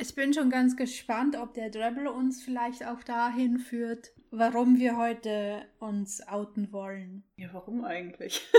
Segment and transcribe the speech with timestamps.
[0.00, 4.96] Ich bin schon ganz gespannt, ob der Dribble uns vielleicht auch dahin führt, warum wir
[4.96, 7.22] heute uns outen wollen.
[7.36, 8.50] Ja, warum eigentlich?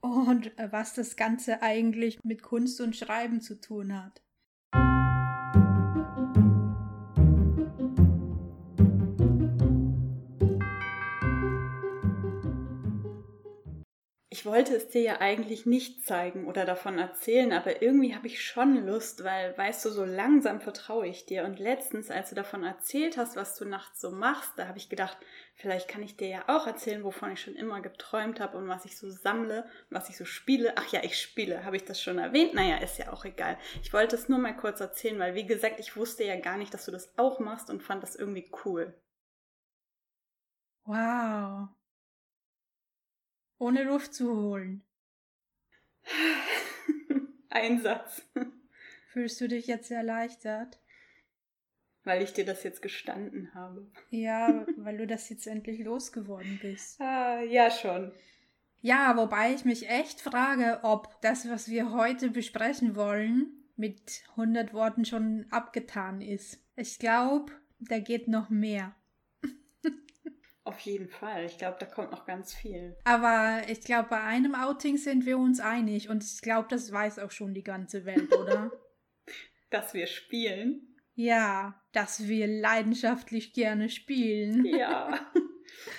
[0.00, 4.22] Und äh, was das Ganze eigentlich mit Kunst und Schreiben zu tun hat.
[14.42, 18.44] Ich wollte es dir ja eigentlich nicht zeigen oder davon erzählen, aber irgendwie habe ich
[18.44, 21.44] schon Lust, weil, weißt du, so langsam vertraue ich dir.
[21.44, 24.88] Und letztens, als du davon erzählt hast, was du nachts so machst, da habe ich
[24.88, 25.16] gedacht,
[25.54, 28.84] vielleicht kann ich dir ja auch erzählen, wovon ich schon immer geträumt habe und was
[28.84, 30.72] ich so sammle, was ich so spiele.
[30.74, 32.52] Ach ja, ich spiele, habe ich das schon erwähnt?
[32.52, 33.56] Naja, ist ja auch egal.
[33.84, 36.74] Ich wollte es nur mal kurz erzählen, weil, wie gesagt, ich wusste ja gar nicht,
[36.74, 38.92] dass du das auch machst und fand das irgendwie cool.
[40.84, 41.68] Wow
[43.62, 44.82] ohne Luft zu holen.
[47.48, 48.22] Ein Satz.
[49.12, 50.80] Fühlst du dich jetzt erleichtert?
[52.02, 53.86] Weil ich dir das jetzt gestanden habe.
[54.10, 57.00] Ja, weil du das jetzt endlich losgeworden bist.
[57.00, 58.12] Ah, ja, schon.
[58.80, 64.74] Ja, wobei ich mich echt frage, ob das, was wir heute besprechen wollen, mit 100
[64.74, 66.58] Worten schon abgetan ist.
[66.74, 68.96] Ich glaube, da geht noch mehr.
[70.64, 71.44] Auf jeden Fall.
[71.44, 72.96] Ich glaube, da kommt noch ganz viel.
[73.04, 77.18] Aber ich glaube, bei einem Outing sind wir uns einig und ich glaube, das weiß
[77.18, 78.70] auch schon die ganze Welt, oder?
[79.70, 80.96] dass wir spielen.
[81.14, 84.64] Ja, dass wir leidenschaftlich gerne spielen.
[84.64, 85.30] Ja.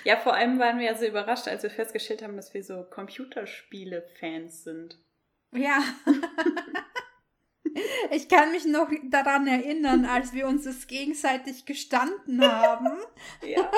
[0.04, 2.84] Ja, vor allem waren wir ja so überrascht, als wir festgestellt haben, dass wir so
[2.84, 4.98] Computerspiele-Fans sind.
[5.52, 5.82] Ja.
[8.10, 12.98] Ich kann mich noch daran erinnern, als wir uns das gegenseitig gestanden haben.
[13.42, 13.68] Ja.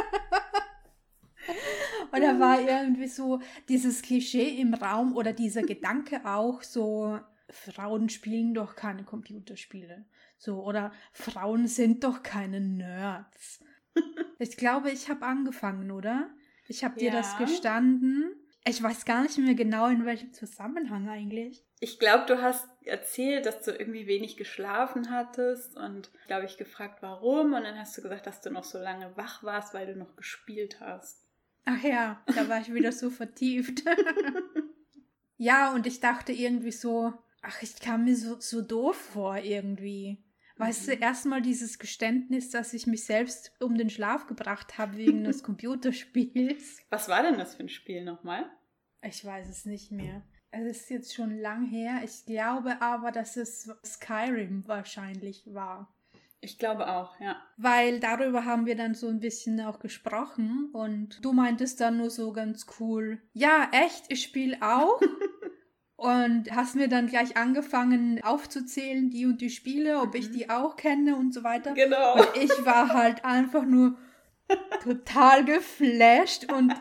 [2.12, 7.18] Und da war irgendwie so dieses Klischee im Raum oder dieser Gedanke auch so,
[7.48, 10.04] Frauen spielen doch keine Computerspiele.
[10.38, 13.60] So, oder Frauen sind doch keine Nerds.
[14.38, 16.28] Ich glaube, ich habe angefangen, oder?
[16.68, 17.14] Ich habe dir ja.
[17.14, 18.34] das gestanden.
[18.66, 21.64] Ich weiß gar nicht mehr genau, in welchem Zusammenhang eigentlich.
[21.78, 27.00] Ich glaube, du hast erzählt, dass du irgendwie wenig geschlafen hattest und, glaube ich, gefragt,
[27.00, 27.52] warum.
[27.52, 30.16] Und dann hast du gesagt, dass du noch so lange wach warst, weil du noch
[30.16, 31.25] gespielt hast.
[31.66, 33.82] Ach ja, da war ich wieder so vertieft.
[35.36, 37.12] ja, und ich dachte irgendwie so,
[37.42, 40.24] ach, ich kam mir so, so doof vor irgendwie.
[40.58, 40.92] Weißt mhm.
[40.92, 45.42] du, erstmal dieses Geständnis, dass ich mich selbst um den Schlaf gebracht habe wegen des
[45.44, 46.78] Computerspiels.
[46.88, 48.48] Was war denn das für ein Spiel nochmal?
[49.02, 50.22] Ich weiß es nicht mehr.
[50.52, 52.00] Es ist jetzt schon lang her.
[52.04, 55.92] Ich glaube aber, dass es Skyrim wahrscheinlich war.
[56.40, 57.36] Ich glaube auch, ja.
[57.56, 62.10] Weil darüber haben wir dann so ein bisschen auch gesprochen und du meintest dann nur
[62.10, 65.00] so ganz cool, ja, echt, ich spiele auch.
[65.96, 70.20] und hast mir dann gleich angefangen aufzuzählen, die und die Spiele, ob mhm.
[70.20, 71.72] ich die auch kenne und so weiter.
[71.72, 72.14] Genau.
[72.14, 73.96] Und ich war halt einfach nur
[74.82, 76.74] total geflasht und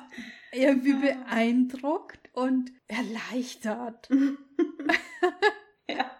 [0.52, 4.10] irgendwie beeindruckt und erleichtert.
[5.90, 6.12] ja.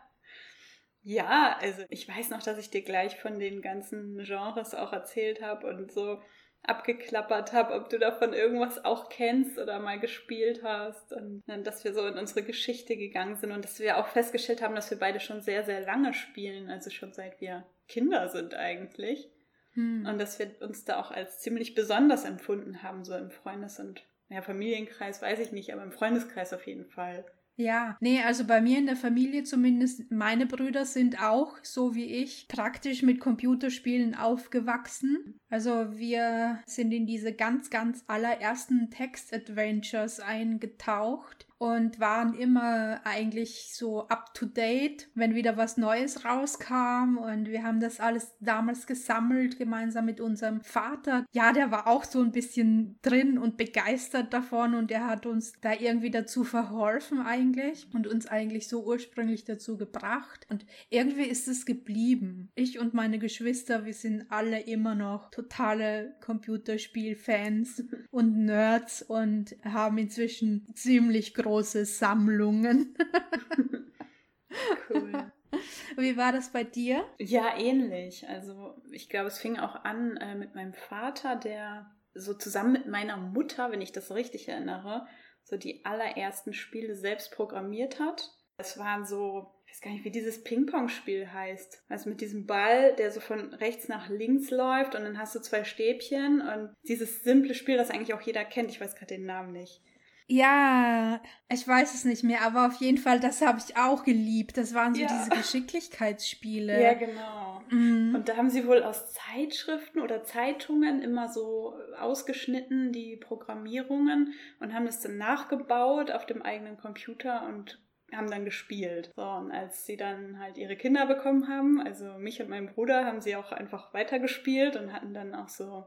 [1.08, 5.40] Ja, also ich weiß noch, dass ich dir gleich von den ganzen Genres auch erzählt
[5.40, 6.20] habe und so
[6.64, 11.94] abgeklappert habe, ob du davon irgendwas auch kennst oder mal gespielt hast und dass wir
[11.94, 15.20] so in unsere Geschichte gegangen sind und dass wir auch festgestellt haben, dass wir beide
[15.20, 19.30] schon sehr, sehr lange spielen, also schon seit wir Kinder sind eigentlich.
[19.74, 20.08] Hm.
[20.10, 24.04] Und dass wir uns da auch als ziemlich besonders empfunden haben, so im Freundes- und
[24.30, 27.26] ja, Familienkreis weiß ich nicht, aber im Freundeskreis auf jeden Fall.
[27.58, 32.04] Ja, nee, also bei mir in der Familie zumindest, meine Brüder sind auch, so wie
[32.04, 35.40] ich, praktisch mit Computerspielen aufgewachsen.
[35.50, 44.08] Also wir sind in diese ganz, ganz allerersten Text-Adventures eingetaucht und waren immer eigentlich so
[44.10, 49.58] up to date, wenn wieder was Neues rauskam und wir haben das alles damals gesammelt
[49.58, 51.26] gemeinsam mit unserem Vater.
[51.32, 55.54] Ja, der war auch so ein bisschen drin und begeistert davon und er hat uns
[55.62, 57.45] da irgendwie dazu verholfen eigentlich
[57.94, 62.50] und uns eigentlich so ursprünglich dazu gebracht und irgendwie ist es geblieben.
[62.56, 69.98] Ich und meine Geschwister, wir sind alle immer noch totale Computerspielfans und Nerds und haben
[69.98, 72.96] inzwischen ziemlich große große Sammlungen.
[74.90, 75.32] cool.
[75.98, 77.06] Wie war das bei dir?
[77.18, 78.28] Ja, ähnlich.
[78.28, 82.88] Also ich glaube, es fing auch an äh, mit meinem Vater, der so zusammen mit
[82.88, 85.08] meiner Mutter, wenn ich das richtig erinnere,
[85.46, 88.32] so die allerersten Spiele selbst programmiert hat.
[88.58, 91.84] Es waren so, ich weiß gar nicht, wie dieses Ping-Pong-Spiel heißt.
[91.88, 95.40] Also mit diesem Ball, der so von rechts nach links läuft und dann hast du
[95.40, 99.26] zwei Stäbchen und dieses simple Spiel, das eigentlich auch jeder kennt, ich weiß gerade den
[99.26, 99.82] Namen nicht.
[100.28, 104.58] Ja, ich weiß es nicht mehr, aber auf jeden Fall, das habe ich auch geliebt.
[104.58, 105.08] Das waren so ja.
[105.08, 106.82] diese Geschicklichkeitsspiele.
[106.82, 107.62] Ja, genau.
[107.70, 108.16] Mhm.
[108.16, 114.74] Und da haben sie wohl aus Zeitschriften oder Zeitungen immer so ausgeschnitten die Programmierungen und
[114.74, 117.80] haben das dann nachgebaut auf dem eigenen Computer und
[118.12, 119.12] haben dann gespielt.
[119.16, 123.06] So, und als sie dann halt ihre Kinder bekommen haben, also mich und meinen Bruder,
[123.06, 125.86] haben sie auch einfach weitergespielt und hatten dann auch so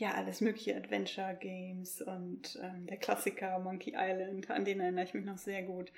[0.00, 5.12] ja, alles mögliche Adventure Games und ähm, der Klassiker Monkey Island, an den erinnere ich
[5.12, 5.92] mich noch sehr gut.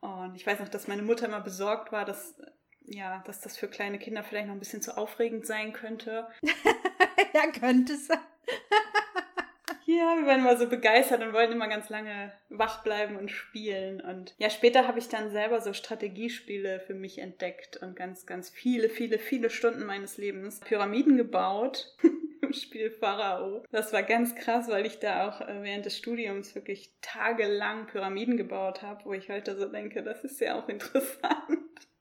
[0.00, 2.36] Und ich weiß noch, dass meine Mutter immer besorgt war, dass,
[2.84, 6.28] ja, dass das für kleine Kinder vielleicht noch ein bisschen zu aufregend sein könnte.
[7.32, 8.08] ja, könnte es.
[9.86, 14.02] ja, wir waren immer so begeistert und wollten immer ganz lange wach bleiben und spielen.
[14.02, 18.50] Und ja, später habe ich dann selber so Strategiespiele für mich entdeckt und ganz, ganz
[18.50, 21.96] viele, viele, viele Stunden meines Lebens Pyramiden gebaut.
[22.56, 23.64] im Spiel Pharao.
[23.70, 28.36] Das war ganz krass, weil ich da auch äh, während des Studiums wirklich tagelang Pyramiden
[28.36, 31.60] gebaut habe, wo ich heute so denke, das ist ja auch interessant.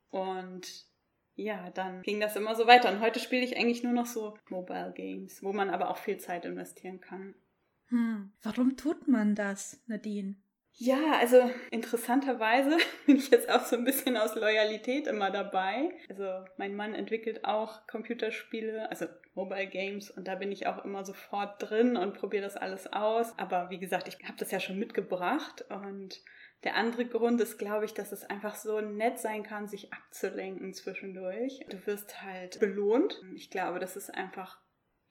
[0.09, 0.85] Und
[1.35, 2.91] ja, dann ging das immer so weiter.
[2.91, 6.17] Und heute spiele ich eigentlich nur noch so Mobile Games, wo man aber auch viel
[6.17, 7.35] Zeit investieren kann.
[7.87, 10.35] Hm, warum tut man das, Nadine?
[10.77, 15.89] Ja, also interessanterweise bin ich jetzt auch so ein bisschen aus Loyalität immer dabei.
[16.09, 19.05] Also mein Mann entwickelt auch Computerspiele, also
[19.35, 23.37] Mobile Games und da bin ich auch immer sofort drin und probiere das alles aus.
[23.37, 26.21] Aber wie gesagt, ich habe das ja schon mitgebracht und
[26.65, 30.73] der andere Grund ist, glaube ich, dass es einfach so nett sein kann, sich abzulenken
[30.73, 31.63] zwischendurch.
[31.69, 33.21] Du wirst halt belohnt.
[33.35, 34.59] Ich glaube, das ist einfach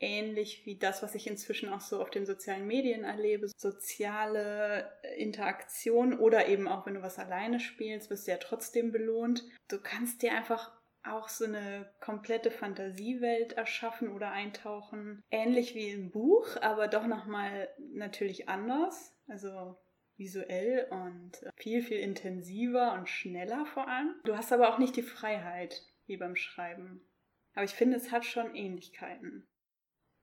[0.01, 3.49] ähnlich wie das, was ich inzwischen auch so auf den sozialen Medien erlebe.
[3.57, 9.45] Soziale Interaktion oder eben auch wenn du was alleine spielst, wirst du ja trotzdem belohnt.
[9.69, 10.73] Du kannst dir einfach
[11.07, 15.23] auch so eine komplette Fantasiewelt erschaffen oder eintauchen.
[15.31, 19.15] Ähnlich wie im Buch, aber doch nochmal natürlich anders.
[19.29, 19.77] Also
[20.17, 24.15] visuell und viel, viel intensiver und schneller vor allem.
[24.25, 27.05] Du hast aber auch nicht die Freiheit wie beim Schreiben.
[27.55, 29.47] Aber ich finde, es hat schon Ähnlichkeiten.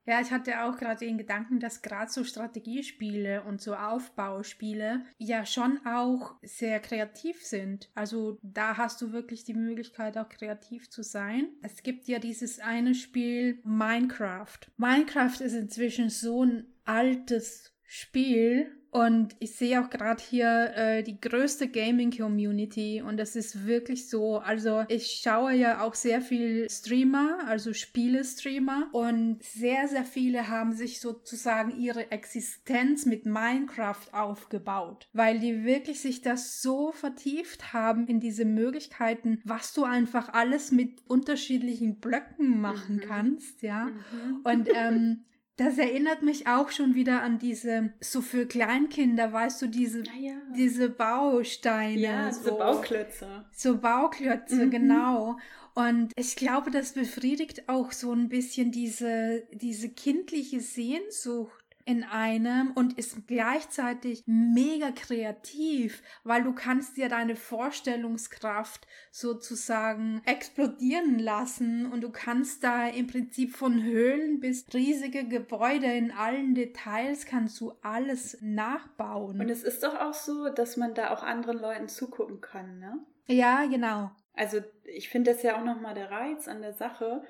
[0.04, 5.46] Ja, ich hatte auch gerade den Gedanken, dass gerade so Strategiespiele und so Aufbauspiele ja
[5.46, 7.90] schon auch sehr kreativ sind.
[7.94, 11.48] Also da hast du wirklich die Möglichkeit, auch kreativ zu sein.
[11.62, 14.58] Es gibt ja dieses eine Spiel Minecraft.
[14.76, 21.18] Minecraft ist inzwischen so ein altes Spiel und ich sehe auch gerade hier äh, die
[21.18, 24.36] größte Gaming-Community und das ist wirklich so.
[24.36, 30.74] Also ich schaue ja auch sehr viel Streamer, also Spiele-Streamer und sehr, sehr viele haben
[30.74, 38.06] sich sozusagen ihre Existenz mit Minecraft aufgebaut, weil die wirklich sich das so vertieft haben
[38.06, 43.00] in diese Möglichkeiten, was du einfach alles mit unterschiedlichen Blöcken machen mhm.
[43.00, 43.86] kannst, ja.
[43.86, 44.40] Mhm.
[44.44, 45.24] Und ähm,
[45.56, 50.18] Das erinnert mich auch schon wieder an diese, so für Kleinkinder, weißt du, diese, ah,
[50.18, 50.34] ja.
[50.56, 52.00] diese Bausteine.
[52.00, 53.44] Ja, so, diese Bauklötze.
[53.52, 54.70] So Bauklötze, mhm.
[54.70, 55.36] genau.
[55.74, 62.72] Und ich glaube, das befriedigt auch so ein bisschen diese, diese kindliche Sehnsucht in einem
[62.72, 72.02] und ist gleichzeitig mega kreativ, weil du kannst dir deine Vorstellungskraft sozusagen explodieren lassen und
[72.02, 77.72] du kannst da im Prinzip von Höhlen bis riesige Gebäude in allen Details kannst du
[77.82, 79.40] alles nachbauen.
[79.40, 82.98] Und es ist doch auch so, dass man da auch anderen Leuten zugucken kann, ne?
[83.26, 84.10] Ja, genau.
[84.34, 87.22] Also ich finde das ja auch nochmal der Reiz an der Sache,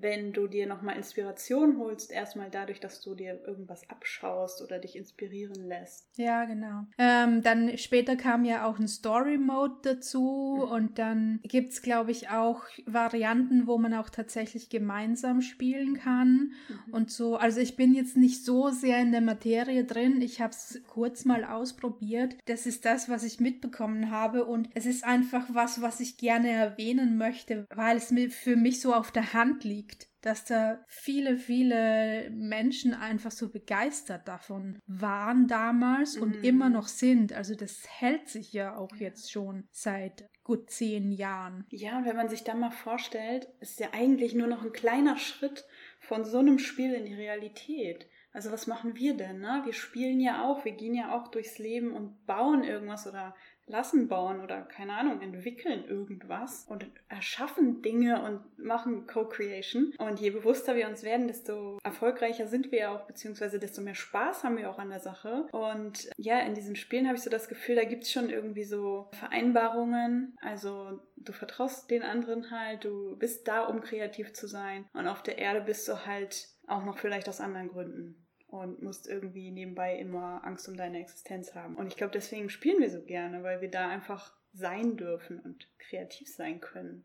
[0.00, 4.96] wenn du dir nochmal Inspiration holst, erstmal dadurch, dass du dir irgendwas abschaust oder dich
[4.96, 6.08] inspirieren lässt.
[6.16, 6.86] Ja, genau.
[6.98, 10.72] Ähm, dann später kam ja auch ein Story-Mode dazu mhm.
[10.72, 16.52] und dann gibt es, glaube ich, auch Varianten, wo man auch tatsächlich gemeinsam spielen kann
[16.68, 16.94] mhm.
[16.94, 17.36] und so.
[17.36, 20.20] Also ich bin jetzt nicht so sehr in der Materie drin.
[20.20, 22.36] Ich habe es kurz mal ausprobiert.
[22.46, 26.50] Das ist das, was ich mitbekommen habe und es ist einfach was, was ich gerne
[26.50, 30.82] erwähnen möchte, weil es mir für mich so auf der Hand liegt liegt, dass da
[30.86, 36.22] viele, viele Menschen einfach so begeistert davon waren damals mhm.
[36.22, 37.32] und immer noch sind.
[37.32, 41.66] Also das hält sich ja auch jetzt schon seit gut zehn Jahren.
[41.70, 45.18] Ja, und wenn man sich da mal vorstellt, ist ja eigentlich nur noch ein kleiner
[45.18, 45.64] Schritt
[46.00, 48.06] von so einem Spiel in die Realität.
[48.32, 49.40] Also was machen wir denn?
[49.40, 49.62] Ne?
[49.64, 53.34] Wir spielen ja auch, wir gehen ja auch durchs Leben und bauen irgendwas oder
[53.66, 59.94] lassen bauen oder keine Ahnung, entwickeln irgendwas und erschaffen Dinge und machen Co-Creation.
[59.98, 64.44] Und je bewusster wir uns werden, desto erfolgreicher sind wir auch, beziehungsweise desto mehr Spaß
[64.44, 65.46] haben wir auch an der Sache.
[65.52, 68.64] Und ja, in diesen Spielen habe ich so das Gefühl, da gibt es schon irgendwie
[68.64, 70.36] so Vereinbarungen.
[70.40, 74.84] Also du vertraust den anderen halt, du bist da, um kreativ zu sein.
[74.92, 78.23] Und auf der Erde bist du halt auch noch vielleicht aus anderen Gründen
[78.54, 81.74] und musst irgendwie nebenbei immer Angst um deine Existenz haben.
[81.74, 85.68] Und ich glaube, deswegen spielen wir so gerne, weil wir da einfach sein dürfen und
[85.78, 87.04] kreativ sein können.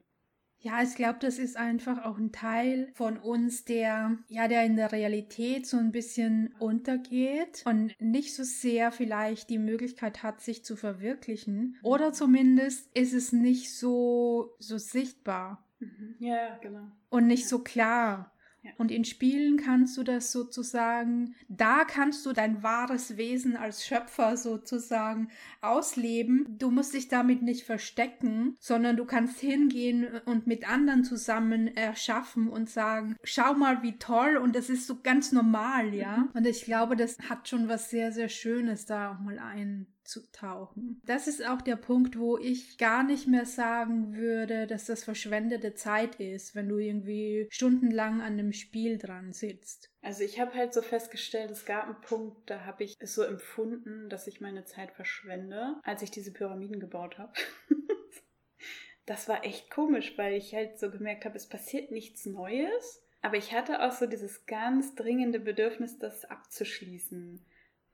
[0.61, 4.75] Ja, ich glaube, das ist einfach auch ein Teil von uns, der ja, der in
[4.75, 10.65] der Realität so ein bisschen untergeht und nicht so sehr vielleicht die Möglichkeit hat, sich
[10.65, 11.77] zu verwirklichen.
[11.81, 15.63] Oder zumindest ist es nicht so so sichtbar.
[15.79, 16.15] Mhm.
[16.19, 16.91] Ja, genau.
[17.09, 18.33] Und nicht so klar.
[18.77, 24.37] Und in Spielen kannst du das sozusagen, da kannst du dein wahres Wesen als Schöpfer
[24.37, 25.29] sozusagen
[25.61, 26.45] ausleben.
[26.57, 32.47] Du musst dich damit nicht verstecken, sondern du kannst hingehen und mit anderen zusammen erschaffen
[32.47, 36.17] und sagen, schau mal, wie toll und das ist so ganz normal, ja.
[36.17, 36.29] Mhm.
[36.33, 41.01] Und ich glaube, das hat schon was sehr, sehr Schönes da auch mal ein abzutauchen.
[41.05, 45.75] Das ist auch der Punkt, wo ich gar nicht mehr sagen würde, dass das verschwendete
[45.75, 49.91] Zeit ist, wenn du irgendwie stundenlang an einem Spiel dran sitzt.
[50.01, 53.23] Also ich habe halt so festgestellt, es gab einen Punkt, da habe ich es so
[53.23, 57.33] empfunden, dass ich meine Zeit verschwende, als ich diese Pyramiden gebaut habe.
[59.05, 63.03] das war echt komisch, weil ich halt so gemerkt habe, es passiert nichts Neues.
[63.21, 67.45] Aber ich hatte auch so dieses ganz dringende Bedürfnis, das abzuschließen.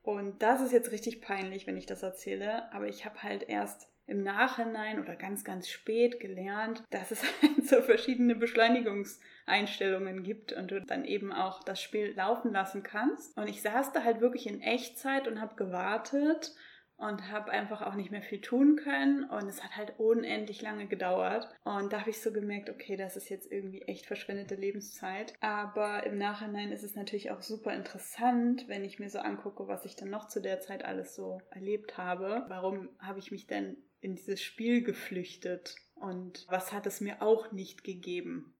[0.05, 3.87] Und das ist jetzt richtig peinlich, wenn ich das erzähle, aber ich habe halt erst
[4.07, 10.69] im Nachhinein oder ganz, ganz spät gelernt, dass es halt so verschiedene Beschleunigungseinstellungen gibt und
[10.69, 13.35] du dann eben auch das Spiel laufen lassen kannst.
[13.35, 16.53] Und ich saß da halt wirklich in Echtzeit und habe gewartet
[16.97, 20.87] und habe einfach auch nicht mehr viel tun können und es hat halt unendlich lange
[20.87, 25.33] gedauert und da habe ich so gemerkt, okay, das ist jetzt irgendwie echt verschwendete Lebenszeit,
[25.41, 29.85] aber im Nachhinein ist es natürlich auch super interessant, wenn ich mir so angucke, was
[29.85, 32.45] ich dann noch zu der Zeit alles so erlebt habe.
[32.47, 37.51] Warum habe ich mich denn in dieses Spiel geflüchtet und was hat es mir auch
[37.51, 38.53] nicht gegeben?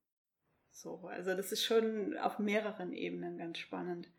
[0.72, 4.10] So, also das ist schon auf mehreren Ebenen ganz spannend.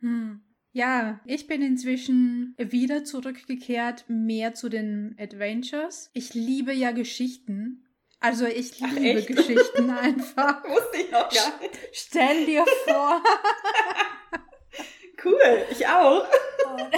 [0.00, 0.42] Hm.
[0.72, 6.10] Ja, ich bin inzwischen wieder zurückgekehrt, mehr zu den Adventures.
[6.12, 7.84] Ich liebe ja Geschichten.
[8.20, 9.28] Also ich Ach, liebe echt?
[9.28, 10.64] Geschichten einfach.
[10.64, 11.78] Wusste ich noch gar nicht.
[11.92, 13.22] Stell dir vor.
[15.24, 16.26] cool, ich auch.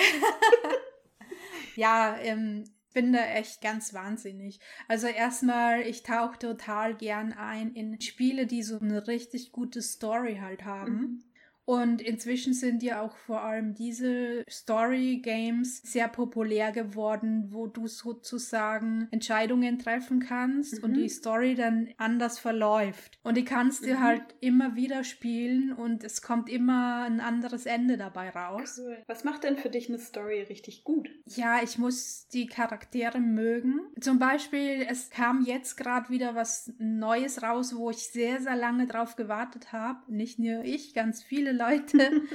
[1.76, 4.60] ja, ähm, bin da echt ganz wahnsinnig.
[4.88, 10.38] Also erstmal, ich tauche total gern ein in Spiele, die so eine richtig gute Story
[10.40, 10.92] halt haben.
[10.92, 11.24] Mhm.
[11.70, 17.86] Und inzwischen sind ja auch vor allem diese Story Games sehr populär geworden, wo du
[17.86, 20.84] sozusagen Entscheidungen treffen kannst mhm.
[20.84, 23.20] und die Story dann anders verläuft.
[23.22, 24.00] Und die kannst du mhm.
[24.00, 28.80] halt immer wieder spielen und es kommt immer ein anderes Ende dabei raus.
[28.82, 28.96] Cool.
[29.06, 31.08] Was macht denn für dich eine Story richtig gut?
[31.26, 33.82] Ja, ich muss die Charaktere mögen.
[34.00, 38.88] Zum Beispiel, es kam jetzt gerade wieder was Neues raus, wo ich sehr, sehr lange
[38.88, 40.00] drauf gewartet habe.
[40.08, 42.22] Nicht nur ich, ganz viele Leute.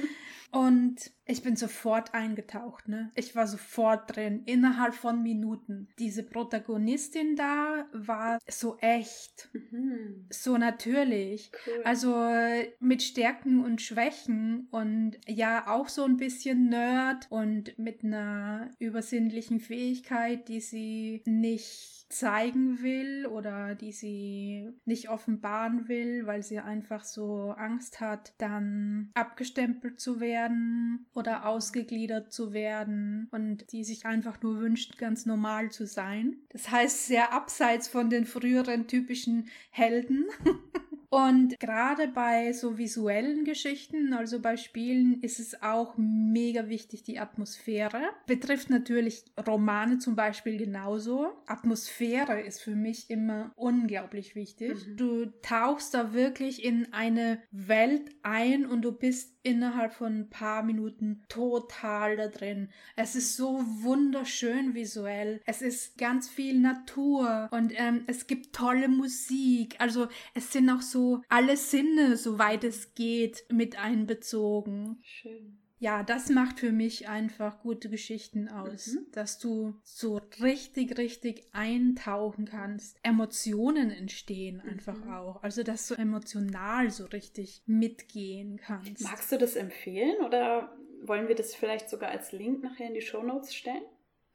[0.52, 3.10] Und ich bin sofort eingetaucht, ne?
[3.14, 5.88] Ich war sofort drin, innerhalb von Minuten.
[5.98, 10.26] Diese Protagonistin da war so echt, mhm.
[10.30, 11.50] so natürlich.
[11.66, 11.82] Cool.
[11.84, 12.30] Also
[12.78, 19.60] mit Stärken und Schwächen und ja, auch so ein bisschen Nerd und mit einer übersinnlichen
[19.60, 27.04] Fähigkeit, die sie nicht zeigen will oder die sie nicht offenbaren will, weil sie einfach
[27.04, 34.40] so Angst hat, dann abgestempelt zu werden oder ausgegliedert zu werden und die sich einfach
[34.42, 36.36] nur wünscht, ganz normal zu sein.
[36.50, 40.26] Das heißt, sehr abseits von den früheren typischen Helden.
[41.10, 47.18] Und gerade bei so visuellen Geschichten, also bei Spielen, ist es auch mega wichtig, die
[47.18, 48.00] Atmosphäre.
[48.26, 51.32] Betrifft natürlich Romane zum Beispiel genauso.
[51.46, 54.86] Atmosphäre ist für mich immer unglaublich wichtig.
[54.86, 54.96] Mhm.
[54.96, 60.64] Du tauchst da wirklich in eine Welt ein und du bist innerhalb von ein paar
[60.64, 62.68] Minuten total da drin.
[62.96, 65.40] Es ist so wunderschön visuell.
[65.46, 69.76] Es ist ganz viel Natur und ähm, es gibt tolle Musik.
[69.78, 74.98] Also es sind auch so alle Sinne, soweit es geht, mit einbezogen.
[75.02, 79.06] Schön ja, das macht für mich einfach gute Geschichten aus, mhm.
[79.12, 82.98] dass du so richtig, richtig eintauchen kannst.
[83.02, 85.10] Emotionen entstehen einfach mhm.
[85.10, 85.42] auch.
[85.42, 89.02] Also, dass du emotional so richtig mitgehen kannst.
[89.02, 93.02] Magst du das empfehlen oder wollen wir das vielleicht sogar als Link nachher in die
[93.02, 93.84] Show Notes stellen?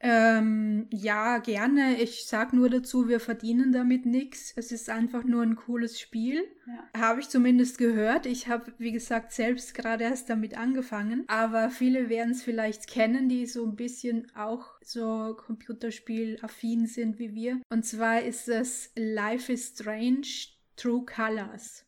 [0.04, 2.02] Ähm, ja, gerne.
[2.02, 4.52] Ich sag nur dazu, wir verdienen damit nichts.
[4.56, 6.44] Es ist einfach nur ein cooles Spiel.
[6.66, 7.02] Ja.
[7.02, 8.26] Habe ich zumindest gehört.
[8.26, 11.24] Ich habe, wie gesagt, selbst gerade erst damit angefangen.
[11.28, 17.36] Aber viele werden es vielleicht kennen, die so ein bisschen auch so Computerspiel-affin sind wie
[17.36, 17.62] wir.
[17.70, 20.26] Und zwar ist es Life is Strange
[20.78, 21.86] True Colors.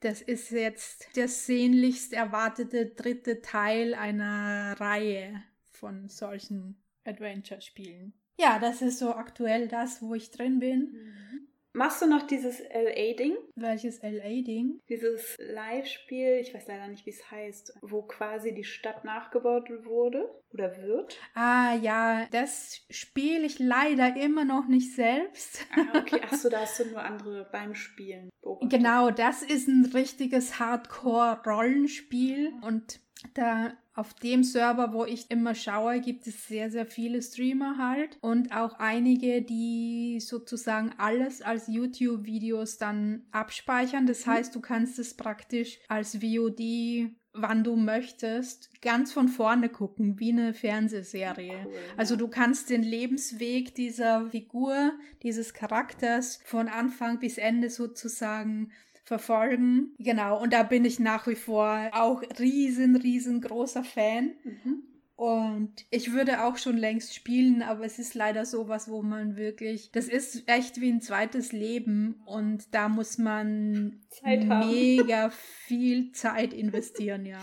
[0.00, 8.12] Das ist jetzt der sehnlichst erwartete dritte Teil einer Reihe von solchen Adventure-Spielen.
[8.38, 10.92] Ja, das ist so aktuell das, wo ich drin bin.
[10.92, 11.48] Mhm.
[11.74, 13.34] Machst du noch dieses LA-Ding?
[13.56, 14.78] Welches LA-Ding?
[14.90, 20.28] Dieses Live-Spiel, ich weiß leider nicht, wie es heißt, wo quasi die Stadt nachgebaut wurde
[20.52, 21.18] oder wird.
[21.34, 25.66] Ah ja, das spiele ich leider immer noch nicht selbst.
[25.74, 28.28] Ah, okay, achso, da hast du nur andere beim Spielen.
[28.42, 28.70] Beobachtet.
[28.70, 33.00] Genau, das ist ein richtiges Hardcore-Rollenspiel und
[33.34, 38.18] da auf dem Server, wo ich immer schaue, gibt es sehr, sehr viele Streamer halt
[38.22, 44.06] und auch einige, die sozusagen alles als YouTube-Videos dann abspeichern.
[44.06, 44.30] Das mhm.
[44.30, 50.32] heißt, du kannst es praktisch als VOD wann du möchtest, ganz von vorne gucken, wie
[50.32, 51.64] eine Fernsehserie.
[51.64, 51.80] Cool, ja.
[51.96, 54.92] Also du kannst den Lebensweg dieser Figur,
[55.22, 58.70] dieses Charakters von Anfang bis Ende sozusagen
[59.04, 59.94] verfolgen.
[59.98, 64.32] Genau, und da bin ich nach wie vor auch riesen, riesengroßer Fan.
[64.44, 64.82] Mhm.
[65.14, 69.92] Und ich würde auch schon längst spielen, aber es ist leider sowas, wo man wirklich,
[69.92, 75.30] das ist echt wie ein zweites Leben und da muss man mega
[75.66, 77.40] viel Zeit investieren, ja.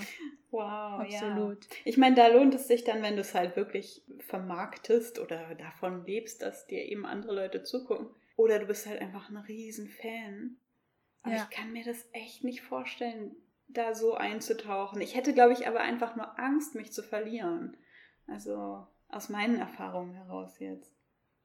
[0.51, 1.65] Wow, absolut.
[1.65, 1.75] Ja.
[1.85, 6.05] Ich meine, da lohnt es sich dann, wenn du es halt wirklich vermarktest oder davon
[6.05, 8.07] lebst, dass dir eben andere Leute zugucken.
[8.35, 10.57] Oder du bist halt einfach ein Riesenfan.
[11.21, 11.47] Aber ja.
[11.49, 13.35] ich kann mir das echt nicht vorstellen,
[13.67, 15.01] da so einzutauchen.
[15.01, 17.77] Ich hätte, glaube ich, aber einfach nur Angst, mich zu verlieren.
[18.27, 20.98] Also aus meinen Erfahrungen heraus jetzt.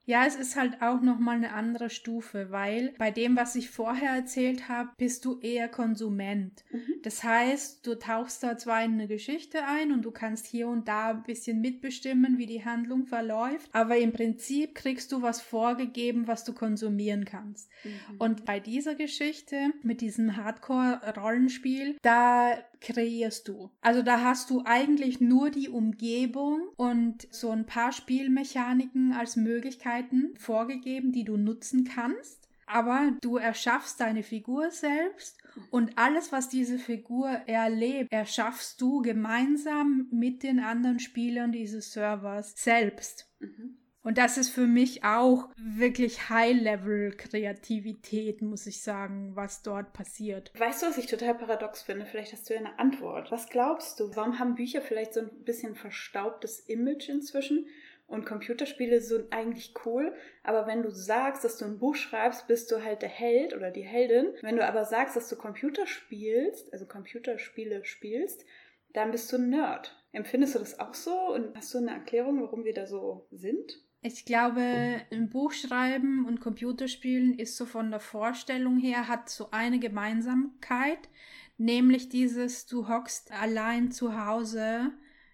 [0.05, 4.11] Ja, es ist halt auch nochmal eine andere Stufe, weil bei dem, was ich vorher
[4.11, 6.63] erzählt habe, bist du eher Konsument.
[6.71, 7.01] Mhm.
[7.01, 10.87] Das heißt, du tauchst da zwar in eine Geschichte ein und du kannst hier und
[10.87, 16.27] da ein bisschen mitbestimmen, wie die Handlung verläuft, aber im Prinzip kriegst du was vorgegeben,
[16.27, 17.69] was du konsumieren kannst.
[17.83, 18.17] Mhm.
[18.19, 23.71] Und bei dieser Geschichte mit diesem Hardcore-Rollenspiel, da kreierst du.
[23.81, 30.33] Also da hast du eigentlich nur die Umgebung und so ein paar Spielmechaniken als Möglichkeiten
[30.37, 32.47] vorgegeben, die du nutzen kannst.
[32.67, 35.37] Aber du erschaffst deine Figur selbst
[35.69, 42.53] und alles, was diese Figur erlebt, erschaffst du gemeinsam mit den anderen Spielern dieses Servers
[42.55, 43.31] selbst.
[43.39, 43.77] Mhm.
[44.05, 50.51] Und das ist für mich auch wirklich High-Level-Kreativität, muss ich sagen, was dort passiert.
[50.59, 52.05] Weißt du, was ich total paradox finde?
[52.05, 53.31] Vielleicht hast du ja eine Antwort.
[53.31, 54.15] Was glaubst du?
[54.15, 57.65] Warum haben Bücher vielleicht so ein bisschen verstaubtes Image inzwischen?
[58.05, 60.13] Und Computerspiele sind eigentlich cool,
[60.43, 63.71] aber wenn du sagst, dass du ein Buch schreibst, bist du halt der Held oder
[63.71, 64.35] die Heldin.
[64.43, 68.45] Wenn du aber sagst, dass du Computer spielst, also Computerspiele spielst,
[68.93, 69.99] dann bist du ein Nerd.
[70.11, 73.83] Empfindest du das auch so und hast du eine Erklärung, warum wir da so sind?
[74.05, 79.49] Ich glaube, ein Buch schreiben und Computerspielen ist so von der Vorstellung her, hat so
[79.49, 81.09] eine Gemeinsamkeit,
[81.57, 84.91] nämlich dieses, du hockst allein zu Hause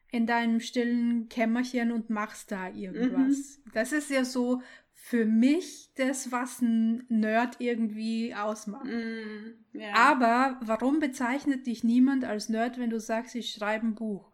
[0.09, 3.59] in deinem stillen Kämmerchen und machst da irgendwas.
[3.65, 3.71] Mhm.
[3.73, 4.61] Das ist ja so
[4.93, 8.85] für mich das, was ein Nerd irgendwie ausmacht.
[8.85, 9.93] Mm, yeah.
[9.95, 14.31] Aber warum bezeichnet dich niemand als Nerd, wenn du sagst, ich schreibe ein Buch?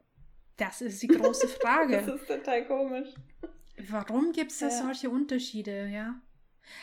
[0.57, 2.03] Das ist die große Frage.
[2.05, 3.09] das ist total komisch.
[3.89, 4.83] Warum gibt es da ja.
[4.83, 6.19] solche Unterschiede, ja?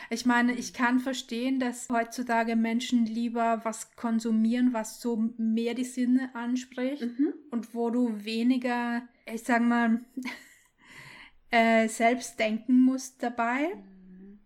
[0.09, 5.83] Ich meine, ich kann verstehen, dass heutzutage Menschen lieber was konsumieren, was so mehr die
[5.83, 7.33] Sinne anspricht mhm.
[7.51, 10.03] und wo du weniger, ich sag mal,
[11.51, 13.75] äh, selbst denken musst dabei.
[13.75, 14.39] Mhm.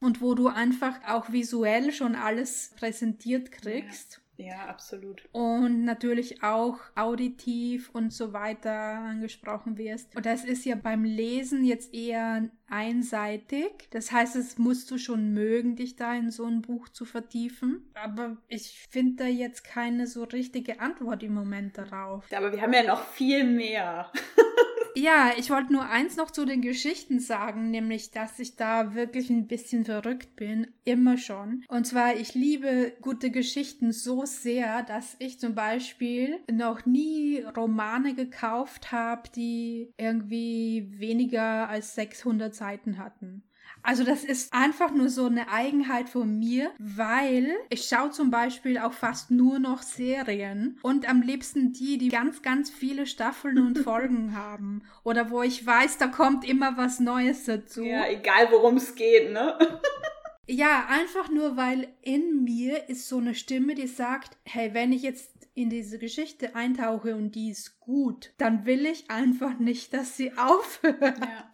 [0.00, 4.14] Und wo du einfach auch visuell schon alles präsentiert kriegst.
[4.14, 4.23] Ja.
[4.36, 5.28] Ja, absolut.
[5.32, 10.14] Und natürlich auch auditiv und so weiter angesprochen wirst.
[10.16, 13.88] Und das ist ja beim Lesen jetzt eher einseitig.
[13.90, 17.88] Das heißt, es musst du schon mögen, dich da in so ein Buch zu vertiefen.
[17.94, 22.26] Aber ich finde da jetzt keine so richtige Antwort im Moment darauf.
[22.32, 24.10] Aber wir haben ja noch viel mehr.
[24.96, 29.28] Ja, ich wollte nur eins noch zu den Geschichten sagen, nämlich, dass ich da wirklich
[29.28, 31.64] ein bisschen verrückt bin, immer schon.
[31.68, 38.14] Und zwar, ich liebe gute Geschichten so sehr, dass ich zum Beispiel noch nie Romane
[38.14, 43.42] gekauft habe, die irgendwie weniger als 600 Seiten hatten.
[43.84, 48.78] Also das ist einfach nur so eine Eigenheit von mir, weil ich schaue zum Beispiel
[48.78, 53.78] auch fast nur noch Serien und am liebsten die, die ganz, ganz viele Staffeln und
[53.84, 54.82] Folgen haben.
[55.02, 57.82] Oder wo ich weiß, da kommt immer was Neues dazu.
[57.82, 59.58] Ja, egal worum es geht, ne?
[60.46, 65.00] Ja, einfach nur, weil in mir ist so eine Stimme, die sagt, hey, wenn ich
[65.00, 70.18] jetzt in diese Geschichte eintauche und die ist gut, dann will ich einfach nicht, dass
[70.18, 71.18] sie aufhört.
[71.18, 71.50] Ja.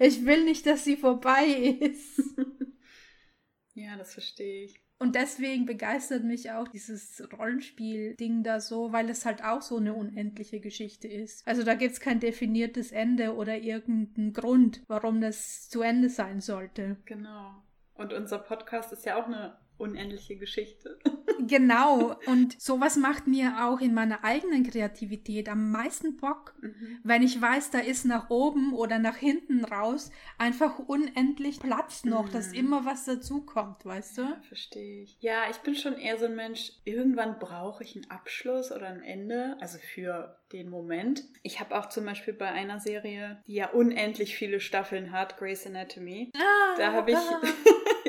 [0.00, 1.46] Ich will nicht, dass sie vorbei
[1.80, 2.20] ist.
[3.74, 4.84] ja, das verstehe ich.
[4.98, 9.92] Und deswegen begeistert mich auch dieses Rollenspiel-Ding da so, weil es halt auch so eine
[9.92, 11.46] unendliche Geschichte ist.
[11.46, 16.40] Also da gibt es kein definiertes Ende oder irgendeinen Grund, warum das zu Ende sein
[16.40, 16.96] sollte.
[17.04, 17.62] Genau.
[17.94, 20.98] Und unser Podcast ist ja auch eine unendliche Geschichte.
[21.46, 27.00] Genau, und sowas macht mir auch in meiner eigenen Kreativität am meisten Bock, mhm.
[27.02, 32.28] wenn ich weiß, da ist nach oben oder nach hinten raus einfach unendlich Platz noch,
[32.28, 32.32] mhm.
[32.32, 34.22] dass immer was dazukommt, weißt du?
[34.22, 35.16] Ja, verstehe ich.
[35.20, 39.02] Ja, ich bin schon eher so ein Mensch, irgendwann brauche ich einen Abschluss oder ein
[39.02, 41.24] Ende, also für den Moment.
[41.42, 45.66] Ich habe auch zum Beispiel bei einer Serie, die ja unendlich viele Staffeln hat, Grey's
[45.66, 47.40] Anatomy, ah, da habe ich ah.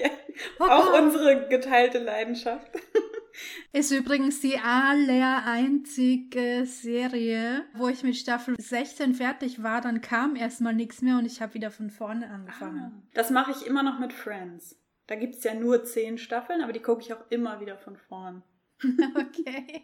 [0.60, 2.72] auch unsere geteilte Leidenschaft.
[3.74, 10.36] Ist übrigens die aller einzige Serie, wo ich mit Staffel 16 fertig war, dann kam
[10.36, 12.80] erstmal nichts mehr und ich habe wieder von vorne angefangen.
[12.80, 14.80] Ah, das mache ich immer noch mit Friends.
[15.08, 17.98] Da gibt es ja nur zehn Staffeln, aber die gucke ich auch immer wieder von
[17.98, 18.44] vorn.
[19.16, 19.84] okay.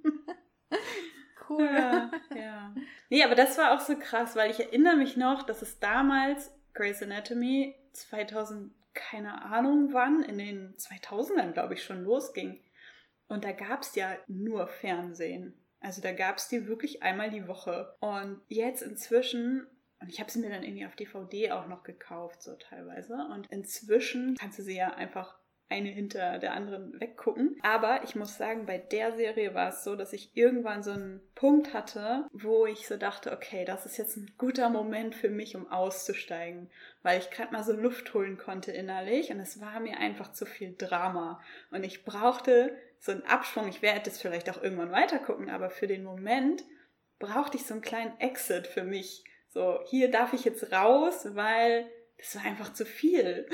[1.48, 1.64] cool.
[1.64, 2.74] Ja, ja.
[3.10, 6.52] Nee, aber das war auch so krass, weil ich erinnere mich noch, dass es damals
[6.72, 12.60] Grey's Anatomy 2000 keine Ahnung wann, in den 2000ern glaube ich schon losging.
[13.28, 15.54] Und da gab es ja nur Fernsehen.
[15.80, 17.96] Also da gab es die wirklich einmal die Woche.
[18.00, 19.66] Und jetzt inzwischen,
[20.00, 23.14] und ich habe sie mir dann irgendwie auf DVD auch noch gekauft, so teilweise.
[23.32, 27.58] Und inzwischen kannst du sie ja einfach eine hinter der anderen weggucken.
[27.62, 31.20] Aber ich muss sagen, bei der Serie war es so, dass ich irgendwann so einen
[31.34, 35.56] Punkt hatte, wo ich so dachte, okay, das ist jetzt ein guter Moment für mich,
[35.56, 36.70] um auszusteigen,
[37.02, 40.46] weil ich gerade mal so Luft holen konnte innerlich und es war mir einfach zu
[40.46, 43.68] viel Drama und ich brauchte so einen Absprung.
[43.68, 46.64] Ich werde es vielleicht auch irgendwann weitergucken, aber für den Moment
[47.18, 49.24] brauchte ich so einen kleinen Exit für mich.
[49.48, 51.86] So, hier darf ich jetzt raus, weil
[52.18, 53.46] das war einfach zu viel.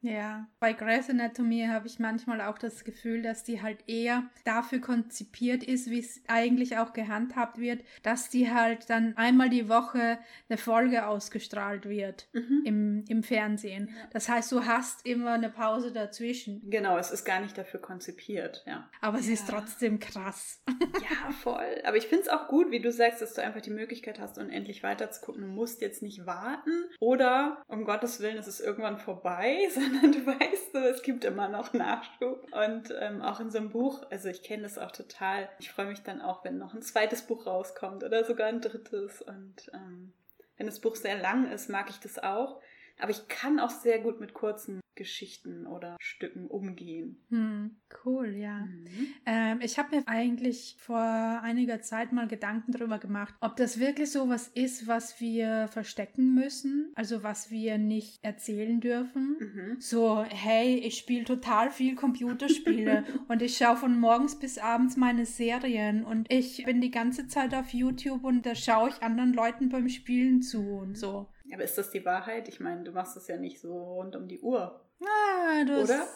[0.00, 4.80] Ja, bei Grey's Anatomy habe ich manchmal auch das Gefühl, dass die halt eher dafür
[4.80, 10.18] konzipiert ist, wie es eigentlich auch gehandhabt wird, dass die halt dann einmal die Woche
[10.48, 12.62] eine Folge ausgestrahlt wird mhm.
[12.64, 13.88] im, im Fernsehen.
[13.88, 14.08] Ja.
[14.12, 16.70] Das heißt, du hast immer eine Pause dazwischen.
[16.70, 18.88] Genau, es ist gar nicht dafür konzipiert, ja.
[19.00, 19.34] Aber es ja.
[19.34, 20.62] ist trotzdem krass.
[20.68, 21.82] ja, voll.
[21.84, 24.38] Aber ich finde es auch gut, wie du sagst, dass du einfach die Möglichkeit hast,
[24.38, 25.42] unendlich weiter zu gucken.
[25.42, 30.26] Du musst jetzt nicht warten oder um Gottes Willen, es ist irgendwann vorbei, sondern du
[30.26, 32.46] weißt so, es gibt immer noch Nachschub.
[32.52, 35.48] Und ähm, auch in so einem Buch, also ich kenne das auch total.
[35.58, 39.22] Ich freue mich dann auch, wenn noch ein zweites Buch rauskommt oder sogar ein drittes.
[39.22, 40.12] Und ähm,
[40.56, 42.60] wenn das Buch sehr lang ist, mag ich das auch.
[42.98, 47.24] Aber ich kann auch sehr gut mit kurzen Geschichten oder Stücken umgehen.
[47.30, 48.66] Hm, cool, ja.
[48.66, 49.14] Mhm.
[49.24, 54.10] Ähm, ich habe mir eigentlich vor einiger Zeit mal Gedanken darüber gemacht, ob das wirklich
[54.10, 59.36] so was ist, was wir verstecken müssen, also was wir nicht erzählen dürfen.
[59.38, 59.76] Mhm.
[59.80, 65.26] So, hey, ich spiele total viel Computerspiele und ich schaue von morgens bis abends meine
[65.26, 69.68] Serien und ich bin die ganze Zeit auf YouTube und da schaue ich anderen Leuten
[69.68, 71.28] beim Spielen zu und so.
[71.52, 72.48] Aber ist das die Wahrheit?
[72.48, 74.80] Ich meine, du machst das ja nicht so rund um die Uhr.
[75.00, 76.08] Ah, du Oder?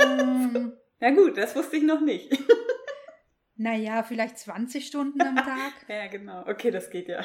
[0.00, 2.32] Ähm, ja gut, das wusste ich noch nicht.
[3.56, 5.72] naja, vielleicht 20 Stunden am Tag.
[5.88, 6.46] ja, genau.
[6.48, 7.24] Okay, das geht ja.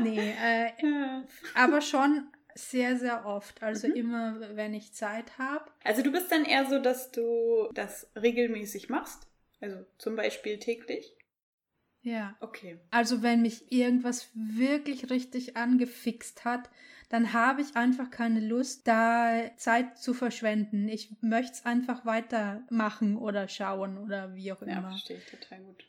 [0.00, 0.70] nee, äh,
[1.54, 3.62] aber schon sehr, sehr oft.
[3.62, 3.94] Also mhm.
[3.94, 5.70] immer, wenn ich Zeit habe.
[5.84, 9.26] Also du bist dann eher so, dass du das regelmäßig machst?
[9.60, 11.15] Also zum Beispiel täglich?
[12.06, 12.36] Ja.
[12.38, 12.78] Okay.
[12.92, 16.70] Also wenn mich irgendwas wirklich richtig angefixt hat,
[17.08, 20.88] dann habe ich einfach keine Lust, da Zeit zu verschwenden.
[20.88, 24.72] Ich möchte es einfach weitermachen oder schauen oder wie auch immer.
[24.72, 25.84] Ja, verstehe ich total gut.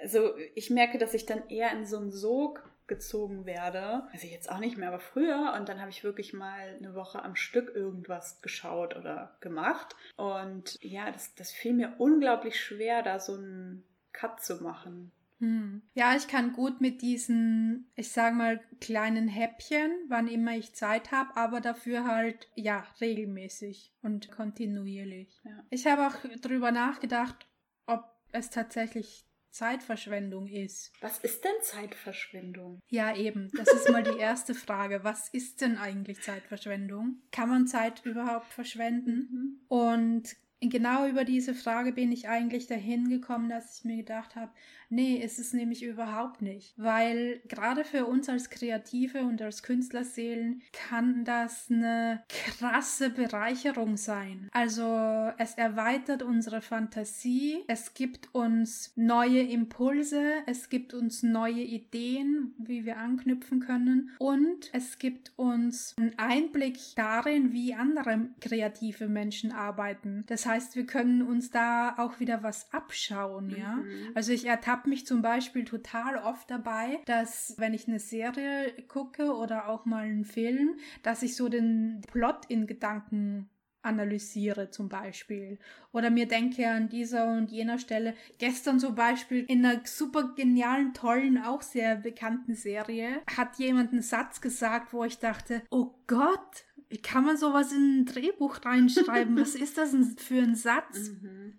[0.00, 4.08] Also ich merke, dass ich dann eher in so einen Sog gezogen werde.
[4.12, 5.54] Also jetzt auch nicht mehr, aber früher.
[5.58, 9.94] Und dann habe ich wirklich mal eine Woche am Stück irgendwas geschaut oder gemacht.
[10.16, 15.12] Und ja, das, das fiel mir unglaublich schwer, da so einen Cut zu machen.
[15.40, 15.82] Hm.
[15.94, 21.12] Ja, ich kann gut mit diesen, ich sag mal, kleinen Häppchen, wann immer ich Zeit
[21.12, 25.40] habe, aber dafür halt, ja, regelmäßig und kontinuierlich.
[25.44, 25.64] Ja.
[25.70, 27.46] Ich habe auch drüber nachgedacht,
[27.86, 30.92] ob es tatsächlich Zeitverschwendung ist.
[31.00, 32.80] Was ist denn Zeitverschwendung?
[32.88, 33.50] Ja, eben.
[33.56, 35.02] Das ist mal die erste Frage.
[35.02, 37.22] Was ist denn eigentlich Zeitverschwendung?
[37.32, 39.28] Kann man Zeit überhaupt verschwenden?
[39.30, 39.60] Mhm.
[39.68, 44.52] Und genau über diese Frage bin ich eigentlich dahin gekommen, dass ich mir gedacht habe,
[44.90, 46.74] nee, ist es nämlich überhaupt nicht.
[46.76, 54.48] Weil gerade für uns als Kreative und als Künstlerseelen kann das eine krasse Bereicherung sein.
[54.52, 62.54] Also es erweitert unsere Fantasie, es gibt uns neue Impulse, es gibt uns neue Ideen,
[62.58, 69.52] wie wir anknüpfen können und es gibt uns einen Einblick darin, wie andere kreative Menschen
[69.52, 70.24] arbeiten.
[70.26, 73.76] Das heißt, wir können uns da auch wieder was abschauen, ja.
[73.76, 74.10] Mhm.
[74.14, 79.34] Also ich ertappe mich zum Beispiel total oft dabei, dass wenn ich eine Serie gucke
[79.34, 83.48] oder auch mal einen Film, dass ich so den Plot in Gedanken
[83.82, 85.58] analysiere zum Beispiel
[85.92, 88.14] oder mir denke an dieser und jener Stelle.
[88.38, 94.02] Gestern zum Beispiel in einer super genialen, tollen, auch sehr bekannten Serie hat jemand einen
[94.02, 99.36] Satz gesagt, wo ich dachte, oh Gott, wie kann man sowas in ein Drehbuch reinschreiben?
[99.36, 101.10] Was ist das für ein Satz?
[101.22, 101.58] Mhm.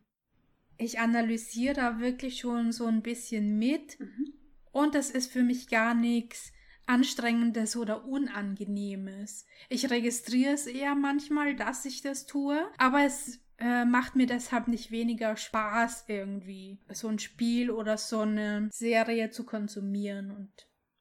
[0.78, 4.34] Ich analysiere da wirklich schon so ein bisschen mit mhm.
[4.72, 6.52] und das ist für mich gar nichts
[6.88, 9.46] Anstrengendes oder Unangenehmes.
[9.70, 14.68] Ich registriere es eher manchmal, dass ich das tue, aber es äh, macht mir deshalb
[14.68, 20.52] nicht weniger Spaß irgendwie, so ein Spiel oder so eine Serie zu konsumieren und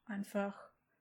[0.05, 0.61] einfach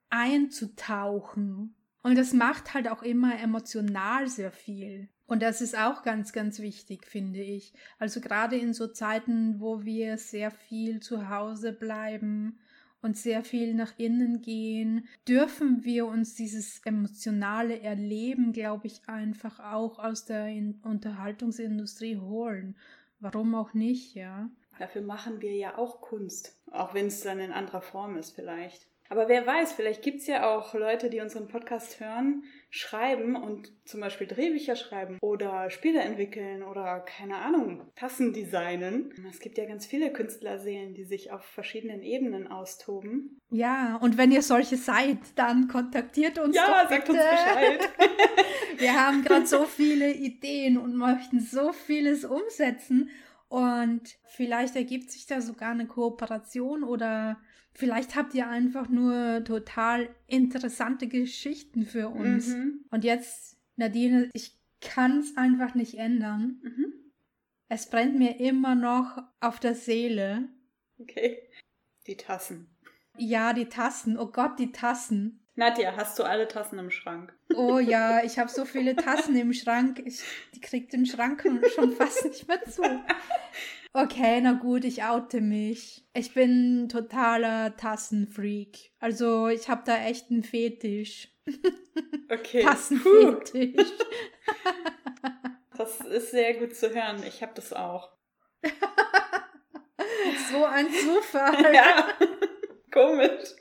[0.09, 5.09] einzutauchen und das macht halt auch immer emotional sehr viel.
[5.27, 7.73] Und das ist auch ganz, ganz wichtig, finde ich.
[7.99, 12.57] Also gerade in so Zeiten, wo wir sehr viel zu Hause bleiben
[13.01, 19.59] und sehr viel nach innen gehen, dürfen wir uns dieses emotionale Erleben, glaube ich, einfach
[19.59, 20.51] auch aus der
[20.83, 22.75] Unterhaltungsindustrie holen.
[23.19, 24.49] Warum auch nicht, ja?
[24.79, 28.87] Dafür machen wir ja auch Kunst, auch wenn es dann in anderer Form ist vielleicht.
[29.11, 33.71] Aber wer weiß, vielleicht gibt es ja auch Leute, die unseren Podcast hören, schreiben und
[33.83, 39.11] zum Beispiel Drehbücher schreiben oder Spiele entwickeln oder keine Ahnung, Tassen designen.
[39.27, 43.41] Es gibt ja ganz viele Künstlerseelen, die sich auf verschiedenen Ebenen austoben.
[43.49, 47.89] Ja, und wenn ihr solche seid, dann kontaktiert uns ja, doch sagt uns Bescheid.
[48.77, 53.09] Wir haben gerade so viele Ideen und möchten so vieles umsetzen.
[53.47, 57.37] Und vielleicht ergibt sich da sogar eine Kooperation oder
[57.79, 62.49] Vielleicht habt ihr einfach nur total interessante Geschichten für uns.
[62.49, 62.83] Mhm.
[62.91, 66.59] Und jetzt, Nadine, ich kann es einfach nicht ändern.
[66.61, 66.93] Mhm.
[67.69, 70.49] Es brennt mir immer noch auf der Seele.
[70.97, 71.41] Okay.
[72.05, 72.67] Die Tassen.
[73.17, 74.19] Ja, die Tassen.
[74.19, 75.39] Oh Gott, die Tassen.
[75.55, 77.33] Nadja, hast du alle Tassen im Schrank?
[77.55, 80.03] Oh ja, ich habe so viele Tassen im Schrank.
[80.03, 80.21] Ich,
[80.53, 82.81] die kriegt den Schrank schon fast nicht mehr zu.
[83.93, 86.05] Okay, na gut, ich oute mich.
[86.13, 88.91] Ich bin totaler Tassenfreak.
[88.99, 91.29] Also ich habe da echt einen Fetisch.
[92.31, 92.61] Okay.
[92.61, 93.89] Tassenfetisch.
[95.77, 97.23] das ist sehr gut zu hören.
[97.27, 98.11] Ich habe das auch.
[100.51, 101.73] so ein Zufall.
[101.73, 102.07] Ja.
[102.91, 103.55] Komisch.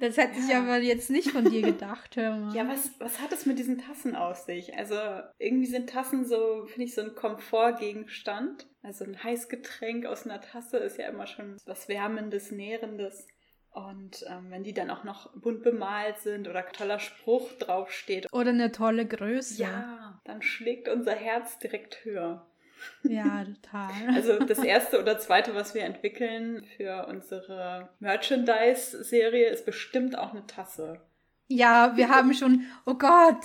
[0.00, 0.44] Das hätte ja.
[0.46, 2.16] ich aber jetzt nicht von dir gedacht.
[2.54, 4.76] Ja, was, was hat es mit diesen Tassen aus sich?
[4.76, 4.94] Also
[5.38, 8.66] irgendwie sind Tassen so, finde ich, so ein Komfortgegenstand.
[8.82, 13.26] Also ein Heißgetränk aus einer Tasse ist ja immer schon was Wärmendes, Nährendes.
[13.70, 18.30] Und ähm, wenn die dann auch noch bunt bemalt sind oder ein toller Spruch draufsteht.
[18.32, 19.62] Oder eine tolle Größe.
[19.62, 22.46] Ja, dann schlägt unser Herz direkt höher.
[23.04, 24.14] Ja, total.
[24.14, 30.46] Also das erste oder zweite, was wir entwickeln für unsere Merchandise-Serie, ist bestimmt auch eine
[30.46, 31.00] Tasse.
[31.54, 33.36] Ja, wir haben schon, oh Gott,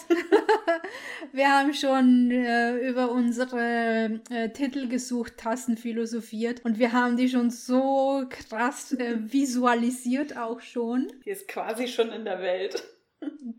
[1.33, 7.27] wir haben schon äh, über unsere äh, Titel gesucht, Tassen philosophiert und wir haben die
[7.27, 11.11] schon so krass äh, visualisiert auch schon.
[11.25, 12.81] Die ist quasi schon in der Welt.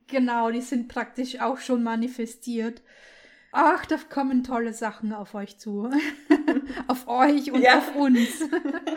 [0.07, 2.81] genau, die sind praktisch auch schon manifestiert.
[3.53, 5.91] Ach, da kommen tolle Sachen auf euch zu.
[6.87, 7.79] auf euch und ja.
[7.79, 8.41] auf uns.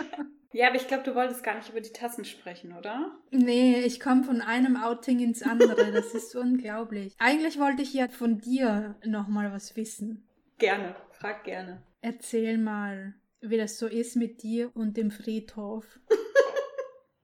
[0.52, 3.12] ja, aber ich glaube, du wolltest gar nicht über die Tassen sprechen, oder?
[3.32, 5.92] Nee, ich komme von einem Outing ins andere.
[5.92, 7.14] Das ist unglaublich.
[7.18, 10.28] Eigentlich wollte ich ja von dir nochmal was wissen.
[10.58, 11.82] Gerne, frag gerne.
[12.02, 16.00] Erzähl mal, wie das so ist mit dir und dem Friedhof.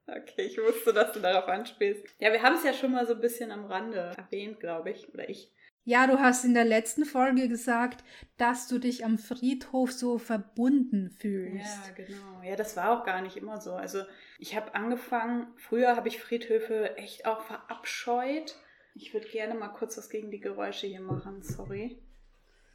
[0.10, 2.02] Okay, ich wusste, dass du darauf anspielst.
[2.20, 5.13] Ja, wir haben es ja schon mal so ein bisschen am Rande erwähnt, glaube ich.
[5.13, 5.52] Oder ich.
[5.88, 8.04] Ja, du hast in der letzten Folge gesagt,
[8.36, 11.88] dass du dich am Friedhof so verbunden fühlst.
[11.88, 12.41] Ja, genau.
[12.43, 13.71] Ja, das war auch gar nicht immer so.
[13.71, 14.04] Also
[14.38, 18.58] ich habe angefangen, früher habe ich Friedhöfe echt auch verabscheut.
[18.95, 21.97] Ich würde gerne mal kurz was gegen die Geräusche hier machen, sorry.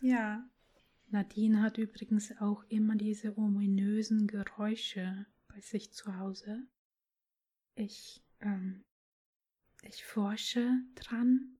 [0.01, 0.49] Ja.
[1.11, 6.63] Nadine hat übrigens auch immer diese ominösen Geräusche bei sich zu Hause.
[7.75, 8.85] Ich, ähm,
[9.83, 11.52] ich forsche dran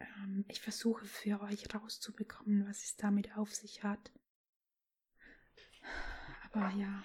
[0.00, 4.12] ähm, ich versuche für euch rauszubekommen, was es damit auf sich hat.
[6.54, 7.04] Oh ja.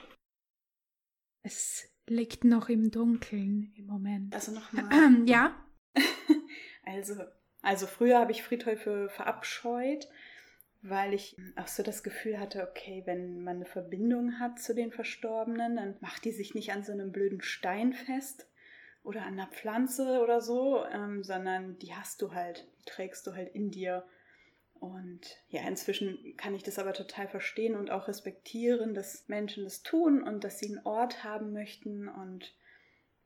[1.43, 4.33] Es liegt noch im Dunkeln im Moment.
[4.33, 5.23] Also nochmal.
[5.25, 5.55] ja.
[6.85, 7.15] also,
[7.61, 10.07] also früher habe ich Friedhöfe verabscheut,
[10.81, 14.91] weil ich auch so das Gefühl hatte, okay, wenn man eine Verbindung hat zu den
[14.91, 18.50] Verstorbenen, dann macht die sich nicht an so einem blöden Stein fest
[19.03, 23.33] oder an einer Pflanze oder so, ähm, sondern die hast du halt, die trägst du
[23.33, 24.05] halt in dir.
[24.79, 29.83] Und ja, inzwischen kann ich das aber total verstehen und auch respektieren, dass Menschen das
[29.83, 32.55] tun und dass sie einen Ort haben möchten und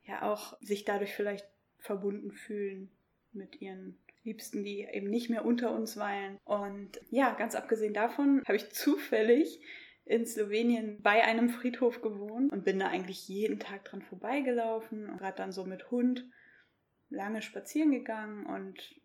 [0.04, 1.46] ja auch sich dadurch vielleicht
[1.78, 2.90] verbunden fühlen
[3.32, 6.38] mit ihren Liebsten, die eben nicht mehr unter uns weilen.
[6.44, 9.60] Und ja, ganz abgesehen davon habe ich zufällig
[10.06, 15.18] in Slowenien bei einem Friedhof gewohnt und bin da eigentlich jeden Tag dran vorbeigelaufen und
[15.18, 16.24] gerade dann so mit Hund
[17.08, 19.00] lange spazieren gegangen und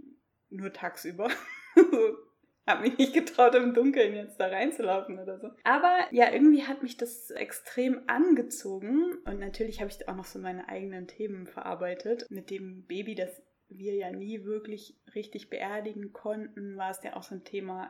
[0.50, 1.30] nur tagsüber.
[2.68, 5.50] habe mich nicht getraut, im Dunkeln jetzt da reinzulaufen oder so.
[5.64, 9.18] Aber ja, irgendwie hat mich das extrem angezogen.
[9.26, 12.26] Und natürlich habe ich auch noch so meine eigenen Themen verarbeitet.
[12.30, 17.24] Mit dem Baby, das wir ja nie wirklich richtig beerdigen konnten, war es ja auch
[17.24, 17.90] so ein Thema,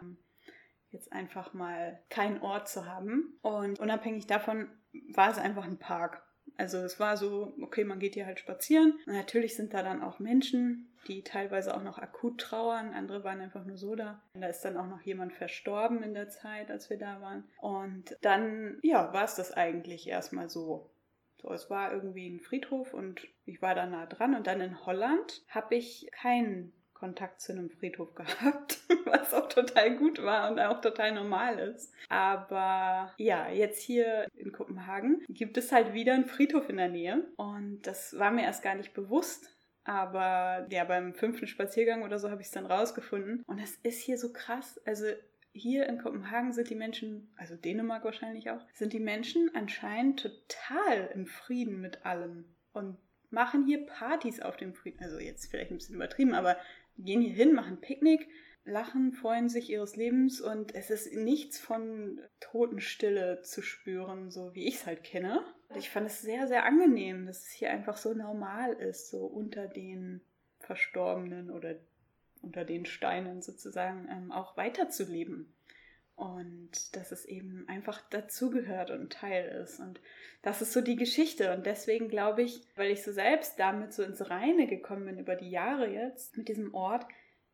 [0.91, 3.37] jetzt einfach mal keinen Ort zu haben.
[3.41, 4.69] Und unabhängig davon
[5.13, 6.21] war es einfach ein Park.
[6.57, 8.99] Also es war so, okay, man geht hier halt spazieren.
[9.05, 12.93] Und natürlich sind da dann auch Menschen, die teilweise auch noch akut trauern.
[12.93, 14.21] Andere waren einfach nur so da.
[14.33, 17.49] Und da ist dann auch noch jemand verstorben in der Zeit, als wir da waren.
[17.59, 20.91] Und dann, ja, war es das eigentlich erstmal so.
[21.41, 24.35] So, es war irgendwie ein Friedhof und ich war da nah dran.
[24.35, 29.97] Und dann in Holland habe ich keinen Kontakt zu einem Friedhof gehabt, was auch total
[29.97, 31.91] gut war und auch total normal ist.
[32.09, 37.25] Aber ja, jetzt hier in Kopenhagen gibt es halt wieder einen Friedhof in der Nähe
[37.37, 39.49] und das war mir erst gar nicht bewusst.
[39.83, 43.43] Aber ja, beim fünften Spaziergang oder so habe ich es dann rausgefunden.
[43.47, 44.79] Und es ist hier so krass.
[44.85, 45.07] Also
[45.53, 51.09] hier in Kopenhagen sind die Menschen, also Dänemark wahrscheinlich auch, sind die Menschen anscheinend total
[51.15, 52.97] im Frieden mit allem und
[53.31, 55.03] machen hier Partys auf dem Frieden.
[55.03, 56.57] Also jetzt vielleicht ein bisschen übertrieben, aber
[57.03, 58.27] gehen hier hin, machen Picknick,
[58.63, 64.67] lachen, freuen sich ihres Lebens und es ist nichts von Totenstille zu spüren, so wie
[64.67, 65.43] ich es halt kenne.
[65.75, 69.67] Ich fand es sehr, sehr angenehm, dass es hier einfach so normal ist, so unter
[69.67, 70.21] den
[70.59, 71.75] Verstorbenen oder
[72.41, 75.53] unter den Steinen sozusagen ähm, auch weiterzuleben.
[76.21, 79.79] Und dass es eben einfach dazugehört und Teil ist.
[79.79, 79.99] Und
[80.43, 81.51] das ist so die Geschichte.
[81.51, 85.35] Und deswegen glaube ich, weil ich so selbst damit so ins Reine gekommen bin über
[85.35, 87.07] die Jahre jetzt mit diesem Ort,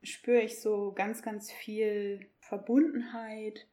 [0.03, 3.67] spüre ich so ganz, ganz viel Verbundenheit,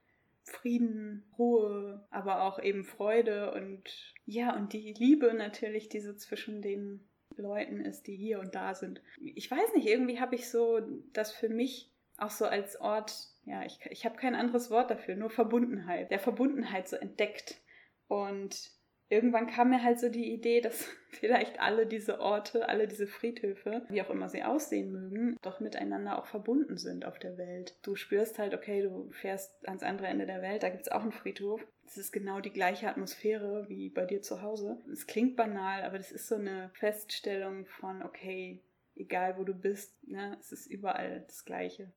[0.45, 6.63] Frieden, Ruhe, aber auch eben Freude und ja, und die Liebe natürlich, die so zwischen
[6.63, 7.01] den
[7.37, 9.03] Leuten ist, die hier und da sind.
[9.21, 13.65] Ich weiß nicht, irgendwie habe ich so das für mich auch so als Ort ja,
[13.65, 17.61] ich, ich habe kein anderes Wort dafür, nur Verbundenheit, der Verbundenheit so entdeckt.
[18.09, 18.71] Und
[19.09, 23.87] irgendwann kam mir halt so die Idee, dass vielleicht alle diese Orte, alle diese Friedhöfe,
[23.89, 27.77] wie auch immer sie aussehen mögen, doch miteinander auch verbunden sind auf der Welt.
[27.83, 31.03] Du spürst halt, okay, du fährst ans andere Ende der Welt, da gibt es auch
[31.03, 31.67] einen Friedhof.
[31.87, 34.83] Es ist genau die gleiche Atmosphäre wie bei dir zu Hause.
[34.91, 38.63] Es klingt banal, aber das ist so eine Feststellung von, okay,
[38.97, 41.93] egal wo du bist, ne, es ist überall das Gleiche.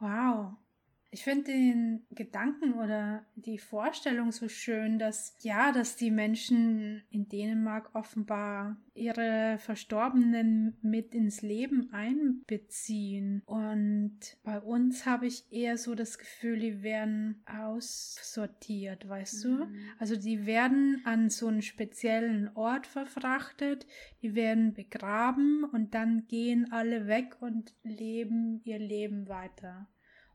[0.00, 0.58] Wow.
[1.10, 7.28] Ich finde den Gedanken oder die Vorstellung so schön, dass ja, dass die Menschen in
[7.28, 13.42] Dänemark offenbar ihre Verstorbenen mit ins Leben einbeziehen.
[13.46, 19.56] Und bei uns habe ich eher so das Gefühl, die werden aussortiert, weißt mhm.
[19.56, 19.66] du?
[19.98, 23.86] Also die werden an so einen speziellen Ort verfrachtet,
[24.20, 29.88] die werden begraben und dann gehen alle weg und leben ihr Leben weiter.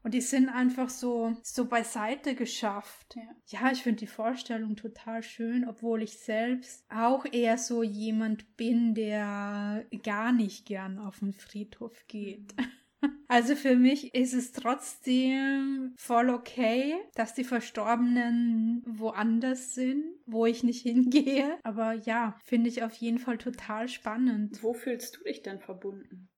[0.03, 3.15] Und die sind einfach so, so beiseite geschafft.
[3.15, 8.57] Ja, ja ich finde die Vorstellung total schön, obwohl ich selbst auch eher so jemand
[8.57, 12.55] bin, der gar nicht gern auf den Friedhof geht.
[12.57, 12.65] Mhm.
[13.27, 20.63] Also für mich ist es trotzdem voll okay, dass die Verstorbenen woanders sind, wo ich
[20.63, 21.57] nicht hingehe.
[21.63, 24.61] Aber ja, finde ich auf jeden Fall total spannend.
[24.61, 26.29] Wo fühlst du dich denn verbunden?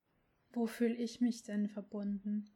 [0.53, 2.49] Wo fühle ich mich denn verbunden?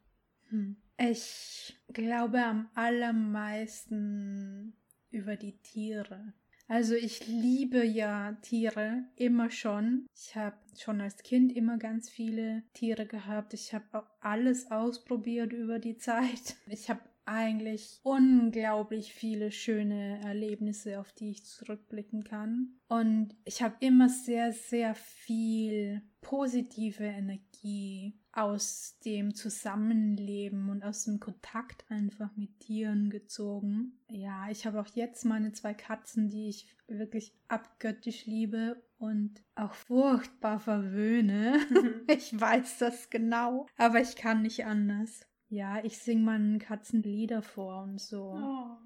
[0.48, 0.76] Hm.
[1.02, 4.74] Ich glaube am allermeisten
[5.10, 6.34] über die Tiere.
[6.68, 10.06] Also ich liebe ja Tiere immer schon.
[10.14, 13.54] Ich habe schon als Kind immer ganz viele Tiere gehabt.
[13.54, 16.56] Ich habe auch alles ausprobiert über die Zeit.
[16.66, 22.74] Ich habe eigentlich unglaublich viele schöne Erlebnisse, auf die ich zurückblicken kann.
[22.88, 31.20] Und ich habe immer sehr, sehr viel positive Energie aus dem Zusammenleben und aus dem
[31.20, 33.98] Kontakt einfach mit Tieren gezogen.
[34.08, 39.74] Ja, ich habe auch jetzt meine zwei Katzen, die ich wirklich abgöttisch liebe und auch
[39.74, 41.58] furchtbar verwöhne.
[42.08, 45.20] Ich weiß das genau, aber ich kann nicht anders.
[45.50, 48.38] Ja, ich singe meinen Katzen Lieder vor und so.
[48.40, 48.76] Oh.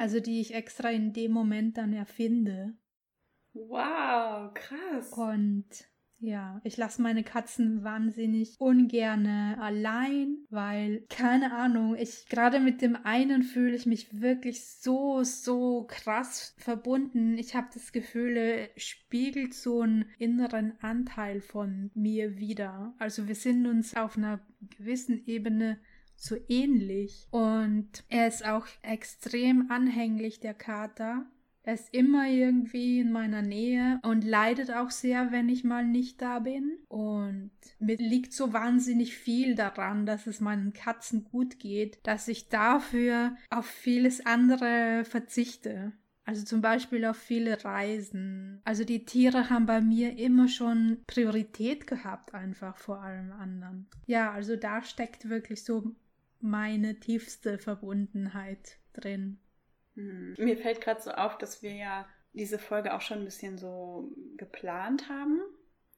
[0.00, 2.76] also die ich extra in dem Moment dann erfinde.
[3.52, 5.12] Wow, krass.
[5.12, 5.66] Und
[6.18, 12.96] ja, ich lasse meine Katzen wahnsinnig ungerne allein, weil keine Ahnung, ich gerade mit dem
[12.96, 17.36] einen fühle ich mich wirklich so so krass verbunden.
[17.36, 22.94] Ich habe das Gefühl, er spiegelt so einen inneren Anteil von mir wieder.
[22.98, 24.40] Also wir sind uns auf einer
[24.78, 25.78] gewissen Ebene
[26.16, 31.26] so ähnlich und er ist auch extrem anhänglich der Kater
[31.66, 36.22] er ist immer irgendwie in meiner Nähe und leidet auch sehr, wenn ich mal nicht
[36.22, 36.78] da bin.
[36.86, 37.50] Und
[37.80, 43.36] mir liegt so wahnsinnig viel daran, dass es meinen Katzen gut geht, dass ich dafür
[43.50, 45.92] auf vieles andere verzichte.
[46.24, 48.60] Also zum Beispiel auf viele Reisen.
[48.64, 53.88] Also die Tiere haben bei mir immer schon Priorität gehabt, einfach vor allem anderen.
[54.06, 55.96] Ja, also da steckt wirklich so
[56.40, 59.38] meine tiefste Verbundenheit drin.
[59.96, 60.34] Hm.
[60.38, 64.12] Mir fällt gerade so auf, dass wir ja diese Folge auch schon ein bisschen so
[64.36, 65.40] geplant haben.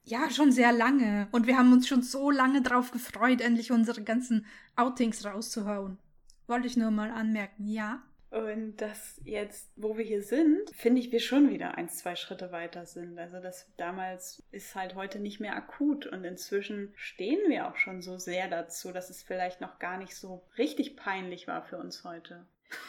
[0.03, 1.27] Ja, schon sehr lange.
[1.31, 4.45] Und wir haben uns schon so lange drauf gefreut, endlich unsere ganzen
[4.75, 5.99] Outings rauszuhauen.
[6.47, 8.01] Wollte ich nur mal anmerken, ja.
[8.31, 12.51] Und dass jetzt, wo wir hier sind, finde ich, wir schon wieder ein, zwei Schritte
[12.51, 13.17] weiter sind.
[13.17, 18.03] Also das damals ist halt heute nicht mehr akut und inzwischen stehen wir auch schon
[18.03, 22.03] so sehr dazu, dass es vielleicht noch gar nicht so richtig peinlich war für uns
[22.03, 22.45] heute.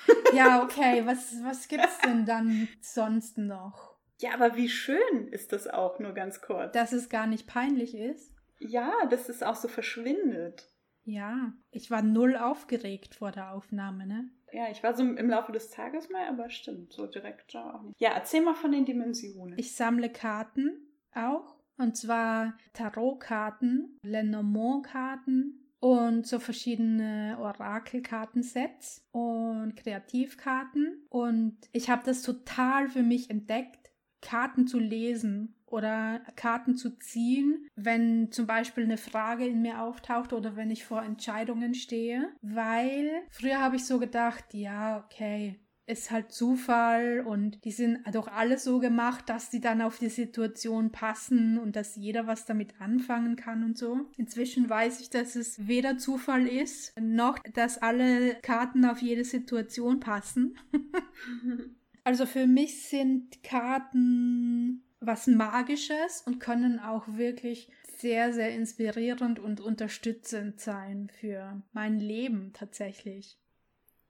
[0.35, 1.05] Ja, okay.
[1.07, 3.97] Was, was gibt's denn dann sonst noch?
[4.21, 6.73] Ja, aber wie schön ist das auch, nur ganz kurz.
[6.73, 8.35] Dass es gar nicht peinlich ist?
[8.59, 10.69] Ja, dass es auch so verschwindet.
[11.05, 14.31] Ja, ich war null aufgeregt vor der Aufnahme, ne?
[14.53, 18.01] Ja, ich war so im Laufe des Tages mal, aber stimmt, so direkt auch nicht.
[18.01, 19.59] Ja, erzähl mal von den Dimensionen.
[19.59, 21.57] Ich sammle Karten auch.
[21.79, 31.07] Und zwar Tarotkarten, Lenormand-Karten, und so verschiedene Orakelkartensets und Kreativkarten.
[31.09, 37.69] Und ich habe das total für mich entdeckt, Karten zu lesen oder Karten zu ziehen,
[37.75, 43.11] wenn zum Beispiel eine Frage in mir auftaucht oder wenn ich vor Entscheidungen stehe, weil
[43.31, 45.59] früher habe ich so gedacht, ja, okay,
[45.91, 50.09] ist halt Zufall und die sind doch alle so gemacht, dass die dann auf die
[50.09, 54.09] Situation passen und dass jeder was damit anfangen kann und so.
[54.17, 60.01] Inzwischen weiß ich, dass es weder Zufall ist, noch dass alle Karten auf jede Situation
[60.01, 60.57] passen.
[62.05, 69.61] also für mich sind Karten was Magisches und können auch wirklich sehr, sehr inspirierend und
[69.61, 73.39] unterstützend sein für mein Leben tatsächlich.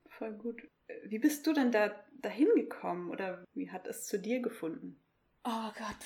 [0.08, 0.69] Voll gut.
[1.04, 5.00] Wie bist du denn da dahin gekommen oder wie hat es zu dir gefunden?
[5.44, 5.96] Oh Gott.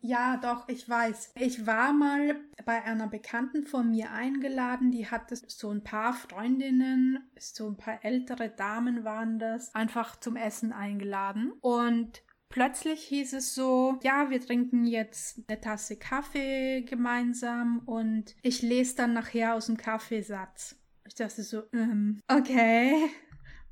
[0.00, 1.32] Ja, doch, ich weiß.
[1.34, 7.28] Ich war mal bei einer Bekannten von mir eingeladen, die hatte so ein paar Freundinnen,
[7.38, 11.52] so ein paar ältere Damen waren das, einfach zum Essen eingeladen.
[11.60, 18.62] Und plötzlich hieß es so, ja, wir trinken jetzt eine Tasse Kaffee gemeinsam und ich
[18.62, 20.76] lese dann nachher aus dem Kaffeesatz.
[21.06, 23.10] Ich dachte so, ähm, okay,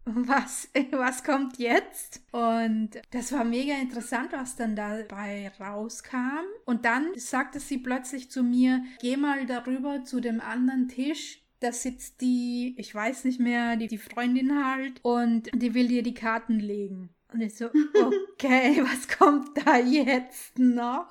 [0.07, 2.23] was, was kommt jetzt?
[2.33, 6.45] Und das war mega interessant, was dann dabei rauskam.
[6.65, 11.43] Und dann sagte sie plötzlich zu mir, geh mal darüber zu dem anderen Tisch.
[11.61, 16.03] Da sitzt die, ich weiß nicht mehr, die, die Freundin halt und die will dir
[16.03, 17.11] die Karten legen.
[17.33, 17.67] Und ich so,
[18.33, 21.09] okay, was kommt da jetzt noch?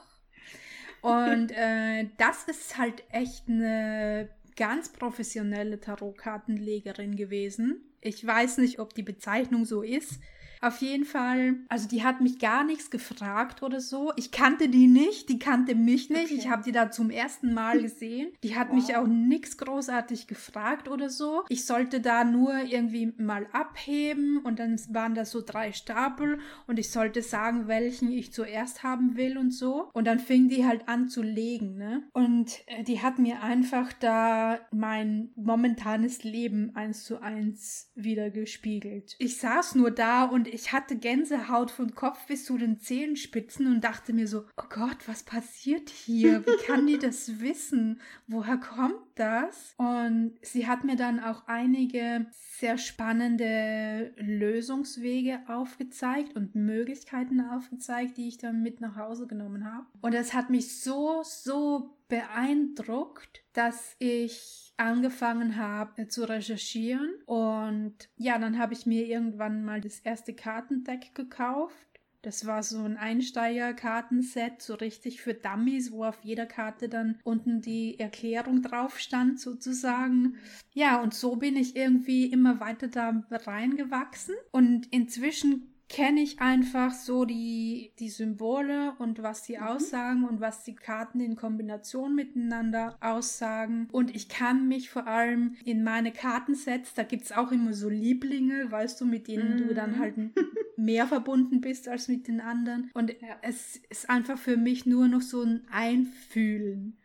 [1.02, 7.84] Und äh, das ist halt echt eine ganz professionelle Tarotkartenlegerin gewesen.
[8.06, 10.20] Ich weiß nicht, ob die Bezeichnung so ist.
[10.66, 14.12] Auf jeden Fall, also die hat mich gar nichts gefragt oder so.
[14.16, 16.32] Ich kannte die nicht, die kannte mich nicht.
[16.32, 16.34] Okay.
[16.40, 18.32] Ich habe die da zum ersten Mal gesehen.
[18.42, 18.76] Die hat wow.
[18.76, 21.44] mich auch nichts großartig gefragt oder so.
[21.50, 26.80] Ich sollte da nur irgendwie mal abheben und dann waren da so drei Stapel und
[26.80, 29.92] ich sollte sagen, welchen ich zuerst haben will und so.
[29.94, 32.02] Und dann fing die halt an zu legen, ne?
[32.14, 39.16] Und äh, die hat mir einfach da mein momentanes Leben eins zu eins wieder gespiegelt.
[39.20, 43.84] Ich saß nur da und ich hatte Gänsehaut von Kopf bis zu den Zehenspitzen und
[43.84, 46.46] dachte mir so, oh Gott, was passiert hier?
[46.46, 48.00] Wie kann die das wissen?
[48.28, 49.76] Woher kommt das?
[49.78, 58.30] Und sie hat mir dann auch einige sehr spannende Lösungswege aufgezeigt und Möglichkeiten aufgezeigt, die
[58.30, 59.86] ich dann mit nach Hause genommen habe.
[60.02, 67.96] Und das hat mich so, so beeindruckt, dass ich angefangen habe äh, zu recherchieren und
[68.18, 71.76] ja, dann habe ich mir irgendwann mal das erste Kartendeck gekauft.
[72.22, 77.62] Das war so ein Einsteiger-Kartenset, so richtig für Dummies, wo auf jeder Karte dann unten
[77.62, 80.38] die Erklärung drauf stand, sozusagen.
[80.74, 84.34] Ja, und so bin ich irgendwie immer weiter da reingewachsen.
[84.52, 89.64] Und inzwischen kenne ich einfach so die, die Symbole und was die mhm.
[89.64, 93.88] aussagen und was die Karten in Kombination miteinander aussagen.
[93.92, 97.90] Und ich kann mich vor allem in meine Kartensets, da gibt es auch immer so
[97.90, 99.68] Lieblinge, weißt du, mit denen mhm.
[99.68, 100.00] du dann mhm.
[100.00, 100.16] halt
[100.78, 102.90] mehr verbunden bist als mit den anderen.
[102.94, 103.38] Und ja.
[103.42, 106.98] es ist einfach für mich nur noch so ein Einfühlen.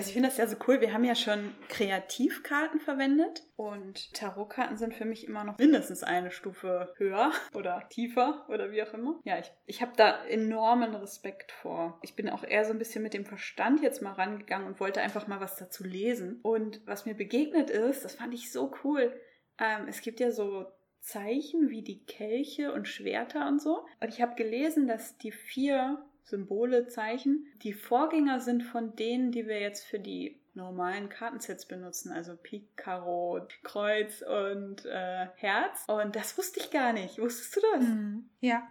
[0.00, 0.80] Also ich finde das ja so cool.
[0.80, 6.30] Wir haben ja schon Kreativkarten verwendet und Tarotkarten sind für mich immer noch mindestens eine
[6.30, 9.20] Stufe höher oder tiefer oder wie auch immer.
[9.24, 11.98] Ja, ich, ich habe da enormen Respekt vor.
[12.00, 15.02] Ich bin auch eher so ein bisschen mit dem Verstand jetzt mal rangegangen und wollte
[15.02, 16.40] einfach mal was dazu lesen.
[16.40, 19.12] Und was mir begegnet ist, das fand ich so cool.
[19.58, 20.64] Ähm, es gibt ja so
[21.00, 23.84] Zeichen wie die Kelche und Schwerter und so.
[24.00, 29.46] Und ich habe gelesen, dass die vier Symbole, Zeichen, die Vorgänger sind von denen, die
[29.46, 35.84] wir jetzt für die normalen Kartensets benutzen, also Pik, Karo, Kreuz und äh, Herz.
[35.86, 37.18] Und das wusste ich gar nicht.
[37.18, 37.84] Wusstest du das?
[37.84, 38.30] Mhm.
[38.40, 38.68] Ja.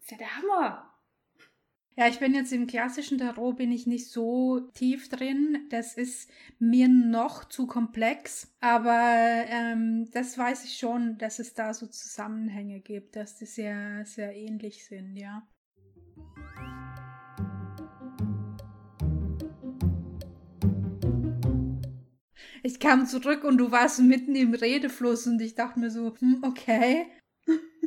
[0.00, 0.86] ist ja der Hammer.
[1.96, 5.66] Ja, ich bin jetzt im klassischen Tarot bin ich nicht so tief drin.
[5.70, 8.54] Das ist mir noch zu komplex.
[8.60, 14.06] Aber ähm, das weiß ich schon, dass es da so Zusammenhänge gibt, dass die sehr,
[14.06, 15.46] sehr ähnlich sind, ja.
[22.62, 26.42] Ich kam zurück und du warst mitten im Redefluss und ich dachte mir so, hm,
[26.44, 27.06] okay,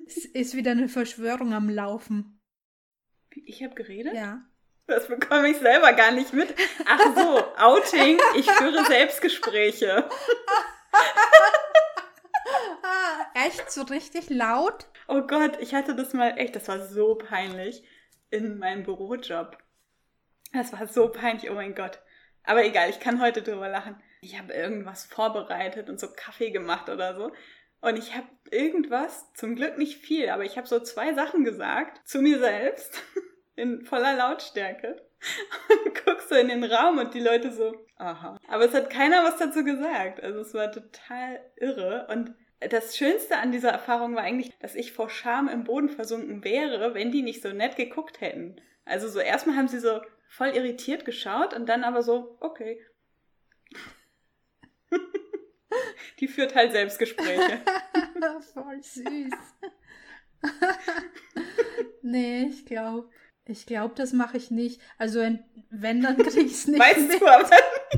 [0.08, 2.40] es ist wieder eine Verschwörung am Laufen.
[3.46, 4.14] Ich habe geredet?
[4.14, 4.42] Ja.
[4.86, 6.54] Das bekomme ich selber gar nicht mit.
[6.86, 10.10] Ach so, Outing, ich führe Selbstgespräche.
[13.34, 14.88] echt so richtig laut?
[15.08, 17.84] Oh Gott, ich hatte das mal echt, das war so peinlich
[18.30, 19.58] in meinem Bürojob.
[20.52, 22.00] Das war so peinlich, oh mein Gott.
[22.44, 24.02] Aber egal, ich kann heute drüber lachen.
[24.24, 27.32] Ich habe irgendwas vorbereitet und so Kaffee gemacht oder so.
[27.82, 32.08] Und ich habe irgendwas, zum Glück nicht viel, aber ich habe so zwei Sachen gesagt
[32.08, 33.04] zu mir selbst
[33.56, 34.96] in voller Lautstärke.
[35.86, 38.38] Und guckst so in den Raum und die Leute so, aha.
[38.48, 40.24] Aber es hat keiner was dazu gesagt.
[40.24, 42.08] Also es war total irre.
[42.10, 46.46] Und das Schönste an dieser Erfahrung war eigentlich, dass ich vor Scham im Boden versunken
[46.46, 48.56] wäre, wenn die nicht so nett geguckt hätten.
[48.86, 52.80] Also so erstmal haben sie so voll irritiert geschaut und dann aber so, okay.
[56.20, 57.62] Die führt halt Selbstgespräche.
[58.54, 59.34] voll süß.
[62.02, 63.10] nee, ich glaube,
[63.46, 64.82] ich glaube, das mache ich nicht.
[64.98, 65.20] Also
[65.70, 66.80] wenn, dann kriege ich es nicht.
[66.80, 67.22] Weißt mit.
[67.22, 67.50] du aber?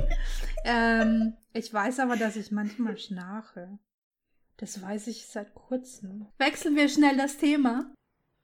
[0.65, 3.77] ähm, ich weiß aber, dass ich manchmal schnarche.
[4.57, 6.27] Das weiß ich seit kurzem.
[6.37, 7.93] Wechseln wir schnell das Thema.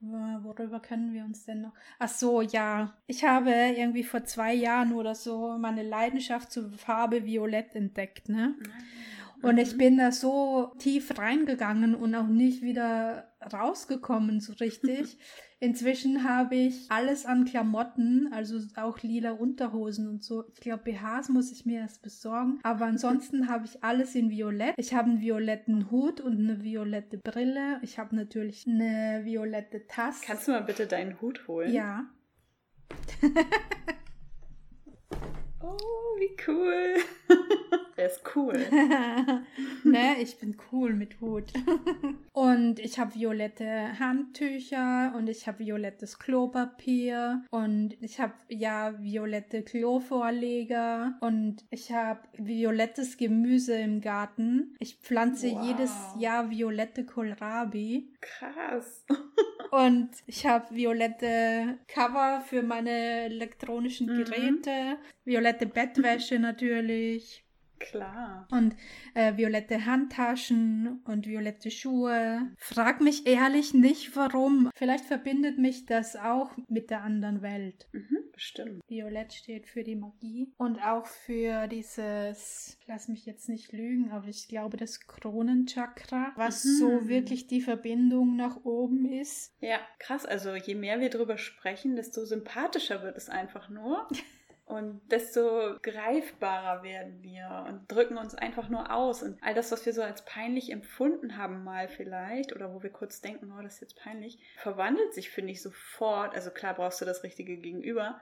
[0.01, 1.73] Worüber kennen wir uns denn noch?
[1.99, 2.97] Ach so, ja.
[3.05, 8.55] Ich habe irgendwie vor zwei Jahren oder so meine Leidenschaft zur Farbe Violett entdeckt, ne?
[9.41, 9.77] Und ich mhm.
[9.77, 15.17] bin da so tief reingegangen und auch nicht wieder rausgekommen so richtig.
[15.63, 20.43] Inzwischen habe ich alles an Klamotten, also auch lila Unterhosen und so.
[20.51, 22.59] Ich glaube, BHs muss ich mir erst besorgen.
[22.63, 24.73] Aber ansonsten habe ich alles in Violett.
[24.77, 27.79] Ich habe einen violetten Hut und eine violette Brille.
[27.83, 30.23] Ich habe natürlich eine violette Tasse.
[30.25, 31.71] Kannst du mal bitte deinen Hut holen?
[31.71, 32.09] Ja.
[35.61, 35.77] oh,
[36.17, 36.95] wie cool.
[37.97, 38.53] Der ist cool.
[39.83, 41.51] ne, ich bin cool mit Hut.
[42.33, 49.63] und ich habe violette Handtücher und ich habe violettes Klopapier und ich habe ja violette
[49.63, 54.75] Klovorleger und ich habe violettes Gemüse im Garten.
[54.79, 55.65] Ich pflanze wow.
[55.65, 58.13] jedes Jahr violette Kohlrabi.
[58.21, 59.05] Krass.
[59.71, 64.23] und ich habe violette Cover für meine elektronischen mhm.
[64.23, 64.97] Geräte, mhm.
[65.25, 67.43] violette Bettwäsche natürlich.
[67.89, 68.47] Klar.
[68.51, 68.75] Und
[69.13, 72.51] äh, violette Handtaschen und violette Schuhe.
[72.57, 74.69] Frag mich ehrlich nicht, warum.
[74.75, 77.88] Vielleicht verbindet mich das auch mit der anderen Welt.
[77.91, 78.84] Mhm, bestimmt.
[78.88, 84.27] Violett steht für die Magie und auch für dieses, lass mich jetzt nicht lügen, aber
[84.27, 86.77] ich glaube das Kronenchakra, was mhm.
[86.77, 89.55] so wirklich die Verbindung nach oben ist.
[89.59, 90.25] Ja, krass.
[90.25, 94.07] Also je mehr wir darüber sprechen, desto sympathischer wird es einfach nur.
[94.66, 99.22] Und desto greifbarer werden wir und drücken uns einfach nur aus.
[99.22, 102.89] Und all das, was wir so als peinlich empfunden haben, mal vielleicht, oder wo wir
[102.89, 106.34] kurz denken, oh, das ist jetzt peinlich, verwandelt sich, finde ich, sofort.
[106.36, 108.22] Also klar brauchst du das richtige Gegenüber.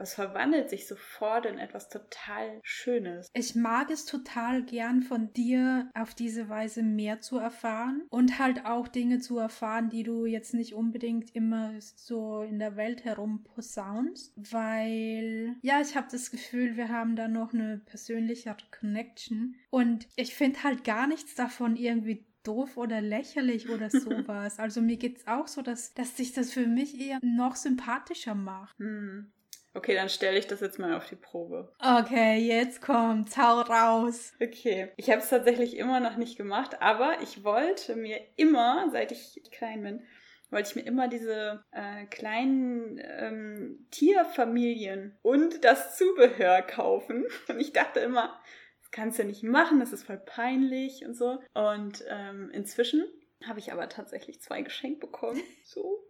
[0.00, 3.28] Es verwandelt sich sofort in etwas total Schönes.
[3.34, 8.64] Ich mag es total gern von dir auf diese Weise mehr zu erfahren und halt
[8.64, 13.44] auch Dinge zu erfahren, die du jetzt nicht unbedingt immer so in der Welt herum
[13.44, 20.08] posaunst, weil ja, ich habe das Gefühl, wir haben da noch eine persönlichere Connection und
[20.16, 24.58] ich finde halt gar nichts davon irgendwie doof oder lächerlich oder sowas.
[24.58, 28.34] also mir geht es auch so, dass, dass sich das für mich eher noch sympathischer
[28.34, 28.78] macht.
[28.78, 29.30] Hm.
[29.72, 31.72] Okay, dann stelle ich das jetzt mal auf die Probe.
[31.78, 34.32] Okay, jetzt kommt's, hau raus.
[34.42, 39.12] Okay, ich habe es tatsächlich immer noch nicht gemacht, aber ich wollte mir immer, seit
[39.12, 40.02] ich klein bin,
[40.50, 47.24] wollte ich mir immer diese äh, kleinen ähm, Tierfamilien und das Zubehör kaufen.
[47.48, 48.40] Und ich dachte immer,
[48.80, 51.38] das kannst du nicht machen, das ist voll peinlich und so.
[51.54, 53.06] Und ähm, inzwischen
[53.46, 55.40] habe ich aber tatsächlich zwei geschenkt bekommen.
[55.64, 56.02] So,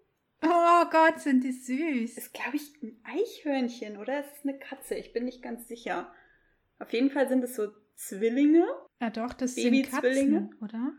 [0.42, 2.16] Oh Gott, sind die süß.
[2.16, 4.94] Ist, glaube ich, ein Eichhörnchen oder ist es eine Katze?
[4.94, 6.12] Ich bin nicht ganz sicher.
[6.78, 8.64] Auf jeden Fall sind es so Zwillinge.
[9.00, 10.94] Ja, doch, das sind Katzen, oder?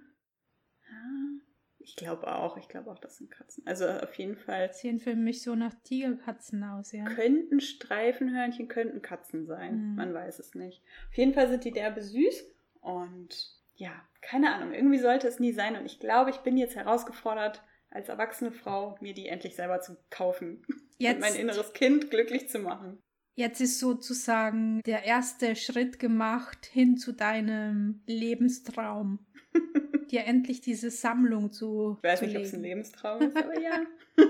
[0.88, 1.42] Ja,
[1.80, 2.58] ich glaube auch.
[2.58, 3.66] Ich glaube auch, das sind Katzen.
[3.66, 4.72] Also auf jeden Fall.
[4.74, 7.06] Sehen für mich so nach Tigerkatzen aus, ja.
[7.06, 9.72] Könnten Streifenhörnchen, könnten Katzen sein.
[9.72, 9.96] Hm.
[9.96, 10.84] Man weiß es nicht.
[11.10, 12.46] Auf jeden Fall sind die derbe süß
[12.82, 14.74] und ja, keine Ahnung.
[14.74, 18.98] Irgendwie sollte es nie sein und ich glaube, ich bin jetzt herausgefordert, als erwachsene Frau
[19.02, 20.66] mir die endlich selber zu kaufen
[20.98, 23.00] Jetzt, und mein inneres Kind glücklich zu machen.
[23.36, 29.26] Jetzt ist sozusagen der erste Schritt gemacht hin zu deinem Lebenstraum.
[30.12, 31.98] dir endlich diese Sammlung zu.
[31.98, 33.84] Ich weiß nicht, ob es ein Lebenstraum ist, aber ja.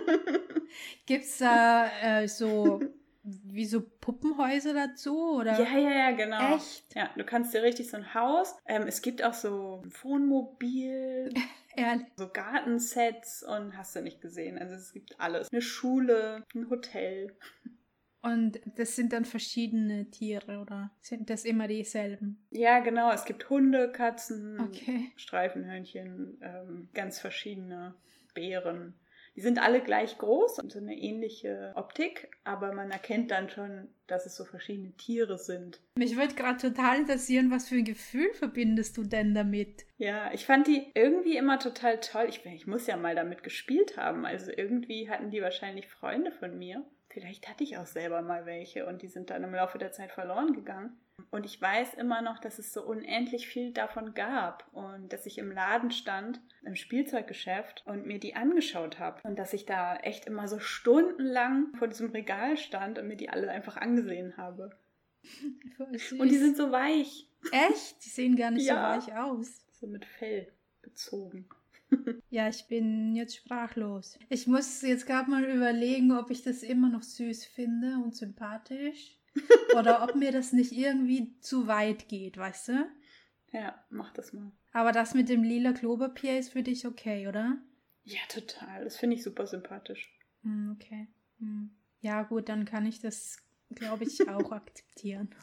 [1.05, 2.81] Gibt es da äh, so
[3.23, 5.37] wie so Puppenhäuser dazu?
[5.37, 5.59] Oder?
[5.59, 6.55] Ja, ja, ja, genau.
[6.55, 6.95] Echt?
[6.95, 8.55] Ja, du kannst dir richtig so ein Haus.
[8.65, 11.33] Ähm, es gibt auch so ein Wohnmobil.
[11.75, 12.07] Ehrlich.
[12.17, 14.57] So Gartensets und hast du nicht gesehen.
[14.57, 15.51] Also es gibt alles.
[15.51, 17.35] Eine Schule, ein Hotel.
[18.23, 22.45] Und das sind dann verschiedene Tiere oder sind das immer dieselben?
[22.51, 23.11] Ja, genau.
[23.11, 25.11] Es gibt Hunde, Katzen, okay.
[25.15, 27.95] Streifenhörnchen, ähm, ganz verschiedene
[28.35, 28.93] Bären.
[29.35, 33.87] Die sind alle gleich groß und so eine ähnliche Optik, aber man erkennt dann schon,
[34.07, 35.79] dass es so verschiedene Tiere sind.
[35.95, 39.85] Mich würde gerade total interessieren, was für ein Gefühl verbindest du denn damit?
[39.97, 42.25] Ja, ich fand die irgendwie immer total toll.
[42.27, 44.25] Ich, ich muss ja mal damit gespielt haben.
[44.25, 46.83] Also irgendwie hatten die wahrscheinlich Freunde von mir.
[47.09, 50.11] Vielleicht hatte ich auch selber mal welche und die sind dann im Laufe der Zeit
[50.11, 50.97] verloren gegangen.
[51.29, 55.37] Und ich weiß immer noch, dass es so unendlich viel davon gab und dass ich
[55.37, 60.25] im Laden stand, im Spielzeuggeschäft und mir die angeschaut habe und dass ich da echt
[60.25, 64.71] immer so stundenlang vor diesem Regal stand und mir die alle einfach angesehen habe.
[66.17, 67.29] Und die sind so weich.
[67.51, 68.03] Echt?
[68.03, 68.99] Die sehen gar nicht ja.
[68.99, 69.63] so weich aus.
[69.79, 70.51] So mit Fell
[70.81, 71.47] bezogen.
[72.29, 74.17] Ja, ich bin jetzt sprachlos.
[74.29, 79.17] Ich muss jetzt gerade mal überlegen, ob ich das immer noch süß finde und sympathisch.
[79.77, 82.91] Oder ob mir das nicht irgendwie zu weit geht, weißt du?
[83.51, 84.51] Ja, mach das mal.
[84.73, 87.57] Aber das mit dem lila Klopapier ist für dich okay, oder?
[88.03, 88.83] Ja, total.
[88.83, 90.11] Das finde ich super sympathisch.
[90.43, 91.07] Hm, okay.
[91.39, 91.71] Hm.
[91.99, 93.37] Ja, gut, dann kann ich das,
[93.69, 95.35] glaube ich, auch akzeptieren.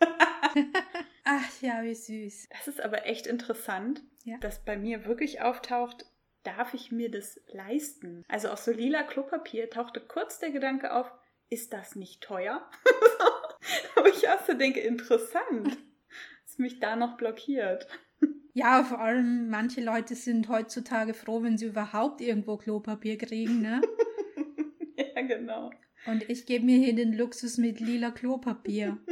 [1.24, 2.48] Ach ja, wie süß.
[2.50, 4.36] Das ist aber echt interessant, ja.
[4.38, 6.06] dass bei mir wirklich auftaucht,
[6.42, 8.24] darf ich mir das leisten?
[8.28, 11.12] Also aus so lila Klopapier tauchte kurz der Gedanke auf,
[11.48, 12.68] ist das nicht teuer?
[13.96, 15.78] Aber ich auch so denke, interessant,
[16.46, 17.86] dass mich da noch blockiert.
[18.54, 23.80] Ja, vor allem manche Leute sind heutzutage froh, wenn sie überhaupt irgendwo Klopapier kriegen, ne?
[24.96, 25.70] ja, genau.
[26.06, 28.98] Und ich gebe mir hier den Luxus mit lila Klopapier.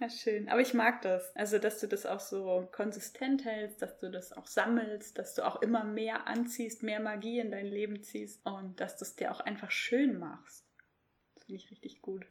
[0.00, 0.48] Ja, schön.
[0.48, 1.34] Aber ich mag das.
[1.34, 5.44] Also, dass du das auch so konsistent hältst, dass du das auch sammelst, dass du
[5.44, 9.32] auch immer mehr anziehst, mehr Magie in dein Leben ziehst und dass du es dir
[9.32, 10.64] auch einfach schön machst.
[11.34, 12.24] Das finde ich richtig gut.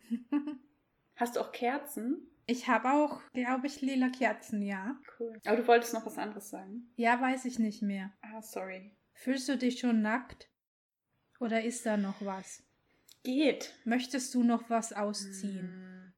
[1.17, 2.27] Hast du auch Kerzen?
[2.45, 4.97] Ich habe auch, glaube ich, lila Kerzen, ja.
[5.19, 5.37] Cool.
[5.45, 6.89] Aber du wolltest noch was anderes sagen?
[6.95, 8.13] Ja, weiß ich nicht mehr.
[8.21, 8.95] Ah, sorry.
[9.13, 10.49] Fühlst du dich schon nackt?
[11.39, 12.63] Oder ist da noch was?
[13.23, 13.73] Geht.
[13.83, 15.59] Möchtest du noch was ausziehen?
[15.59, 16.13] Hm.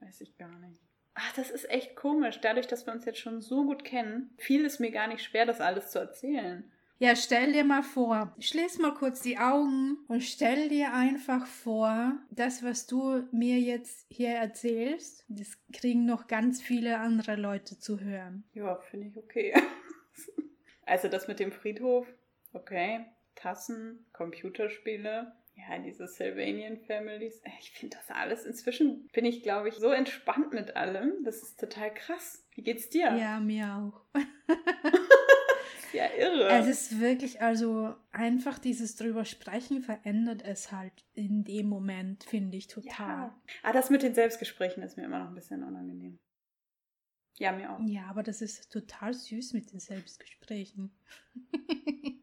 [0.00, 0.82] Weiß ich gar nicht.
[1.14, 2.40] Ach, das ist echt komisch.
[2.40, 5.46] Dadurch, dass wir uns jetzt schon so gut kennen, fiel es mir gar nicht schwer,
[5.46, 6.70] das alles zu erzählen.
[6.98, 12.18] Ja, stell dir mal vor, schließ mal kurz die Augen und stell dir einfach vor,
[12.30, 18.00] das, was du mir jetzt hier erzählst, das kriegen noch ganz viele andere Leute zu
[18.00, 18.44] hören.
[18.52, 19.54] Ja, finde ich okay.
[20.86, 22.06] also das mit dem Friedhof,
[22.52, 23.06] okay.
[23.34, 27.42] Tassen, Computerspiele, ja, diese Sylvanian Families.
[27.60, 28.44] Ich finde das alles.
[28.44, 31.24] Inzwischen bin ich, glaube ich, so entspannt mit allem.
[31.24, 32.44] Das ist total krass.
[32.54, 33.14] Wie geht's dir?
[33.16, 34.20] Ja, mir auch.
[35.94, 36.48] ja irre.
[36.48, 42.56] Es ist wirklich, also einfach dieses drüber sprechen verändert es halt in dem Moment, finde
[42.56, 43.28] ich total.
[43.28, 43.40] Ja.
[43.62, 46.18] Ah, das mit den Selbstgesprächen ist mir immer noch ein bisschen unangenehm.
[47.36, 47.80] Ja, mir auch.
[47.86, 50.92] Ja, aber das ist total süß mit den Selbstgesprächen.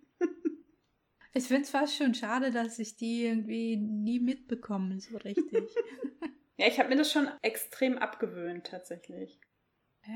[1.33, 5.45] ich finde es fast schon schade, dass ich die irgendwie nie mitbekomme, so richtig.
[6.57, 9.39] ja, ich habe mir das schon extrem abgewöhnt, tatsächlich.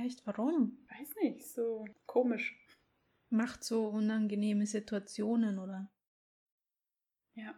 [0.03, 0.25] Echt?
[0.25, 0.77] Warum?
[0.89, 2.57] Weiß nicht, so komisch.
[3.35, 5.91] Macht so unangenehme Situationen, oder?
[7.35, 7.53] Ja.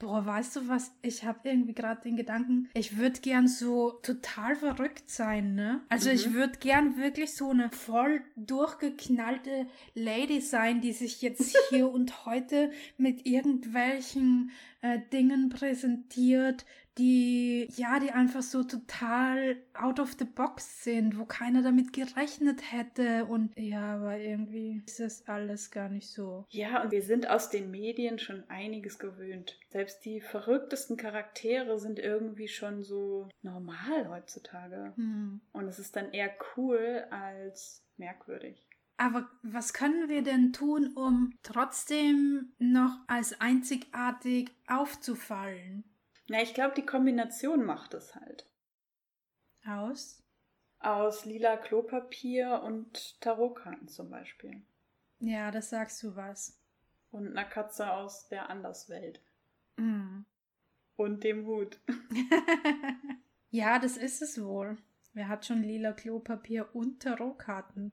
[0.00, 0.92] Boah, weißt du was?
[1.02, 5.82] Ich habe irgendwie gerade den Gedanken, ich würde gern so total verrückt sein, ne?
[5.90, 6.14] Also mhm.
[6.14, 12.24] ich würde gern wirklich so eine voll durchgeknallte Lady sein, die sich jetzt hier und
[12.24, 14.52] heute mit irgendwelchen
[14.82, 16.64] äh, Dingen präsentiert,
[16.98, 22.72] die, ja, die einfach so total out of the box sind, wo keiner damit gerechnet
[22.72, 23.24] hätte.
[23.26, 26.44] Und ja, aber irgendwie ist das alles gar nicht so.
[26.50, 29.58] Ja, und wir sind aus den Medien schon einiges gewöhnt.
[29.70, 34.92] Selbst die verrücktesten Charaktere sind irgendwie schon so normal heutzutage.
[34.96, 35.40] Hm.
[35.52, 38.66] Und es ist dann eher cool als merkwürdig.
[39.00, 45.84] Aber was können wir denn tun, um trotzdem noch als einzigartig aufzufallen?
[46.28, 48.46] Na, ich glaube, die Kombination macht es halt.
[49.66, 50.22] Aus?
[50.80, 54.60] Aus lila Klopapier und Tarotkarten zum Beispiel.
[55.18, 56.60] Ja, das sagst du was.
[57.10, 59.22] Und einer Katze aus der Anderswelt.
[59.76, 60.24] Mm.
[60.96, 61.80] Und dem Hut.
[63.50, 64.76] ja, das ist es wohl.
[65.14, 67.92] Wer hat schon lila Klopapier und Tarotkarten?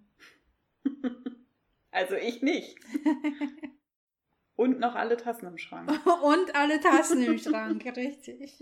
[1.92, 2.78] also ich nicht.
[4.56, 5.90] Und noch alle Tassen im Schrank.
[6.24, 8.58] Und alle Tassen im Schrank, richtig.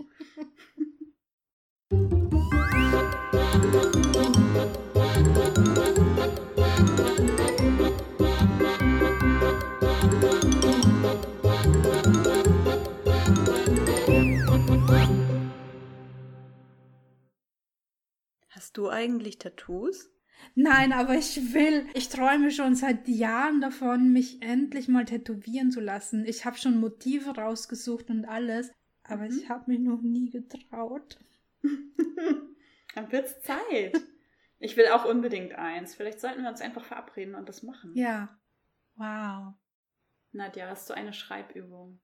[18.50, 20.10] Hast du eigentlich Tattoos?
[20.58, 21.86] Nein, aber ich will.
[21.92, 26.24] Ich träume schon seit Jahren davon, mich endlich mal tätowieren zu lassen.
[26.24, 28.72] Ich habe schon Motive rausgesucht und alles,
[29.04, 29.36] aber mhm.
[29.36, 31.18] ich habe mich noch nie getraut.
[32.94, 34.00] Dann wird's Zeit.
[34.58, 35.94] Ich will auch unbedingt eins.
[35.94, 37.92] Vielleicht sollten wir uns einfach verabreden und das machen.
[37.94, 38.40] Ja.
[38.94, 39.52] Wow.
[40.32, 42.00] Nadja, hast du eine Schreibübung?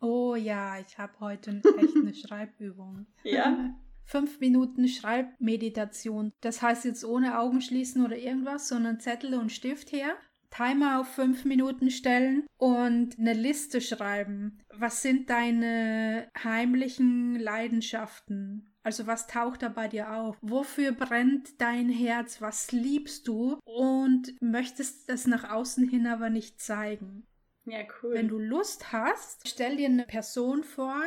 [0.00, 3.06] Oh ja, ich habe heute echt eine Schreibübung.
[3.22, 3.76] Ja?
[4.10, 6.32] fünf Minuten Schreibmeditation.
[6.40, 10.16] Das heißt jetzt ohne Augen schließen oder irgendwas, sondern Zettel und Stift her.
[10.50, 14.58] Timer auf fünf Minuten stellen und eine Liste schreiben.
[14.74, 18.74] Was sind deine heimlichen Leidenschaften?
[18.82, 20.36] Also was taucht da bei dir auf?
[20.40, 22.40] Wofür brennt dein Herz?
[22.40, 23.60] Was liebst du?
[23.64, 27.28] Und möchtest das nach außen hin aber nicht zeigen.
[27.64, 28.14] Ja, cool.
[28.14, 31.00] Wenn du Lust hast, stell dir eine Person vor,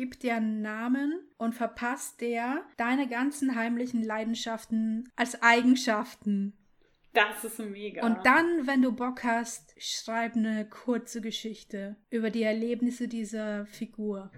[0.00, 6.56] gib dir einen Namen und verpasst der deine ganzen heimlichen Leidenschaften als Eigenschaften.
[7.12, 8.06] Das ist mega.
[8.06, 14.30] Und dann, wenn du Bock hast, schreib eine kurze Geschichte über die Erlebnisse dieser Figur.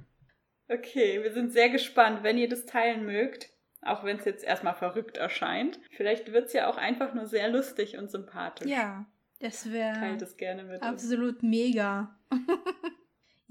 [0.69, 3.49] Okay, wir sind sehr gespannt, wenn ihr das teilen mögt.
[3.83, 5.79] Auch wenn es jetzt erstmal verrückt erscheint.
[5.93, 8.69] Vielleicht wird es ja auch einfach nur sehr lustig und sympathisch.
[8.69, 9.07] Ja,
[9.39, 9.95] das wäre.
[9.95, 11.43] Teilt es gerne mit Absolut uns.
[11.45, 12.19] mega.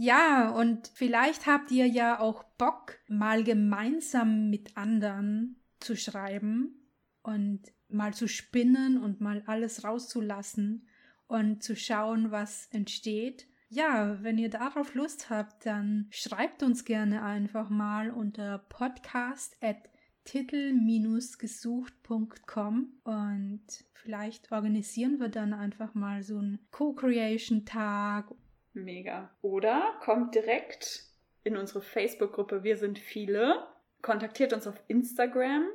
[0.03, 6.73] Ja, und vielleicht habt ihr ja auch Bock, mal gemeinsam mit anderen zu schreiben
[7.21, 10.87] und mal zu spinnen und mal alles rauszulassen
[11.27, 13.45] und zu schauen, was entsteht.
[13.69, 19.87] Ja, wenn ihr darauf Lust habt, dann schreibt uns gerne einfach mal unter podcast at
[20.23, 23.61] titel-gesucht.com und
[23.93, 28.31] vielleicht organisieren wir dann einfach mal so einen Co-Creation-Tag
[28.73, 29.29] Mega.
[29.41, 31.03] Oder kommt direkt
[31.43, 33.67] in unsere Facebook-Gruppe Wir sind viele,
[34.01, 35.67] kontaktiert uns auf Instagram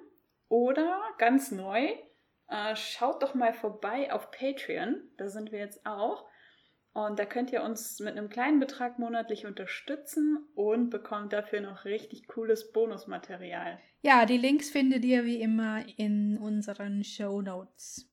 [0.48, 1.88] oder ganz neu,
[2.48, 6.28] äh, schaut doch mal vorbei auf Patreon, da sind wir jetzt auch.
[6.92, 11.84] Und da könnt ihr uns mit einem kleinen Betrag monatlich unterstützen und bekommt dafür noch
[11.84, 13.78] richtig cooles Bonusmaterial.
[14.00, 18.10] Ja, die Links findet ihr wie immer in unseren Show Notes.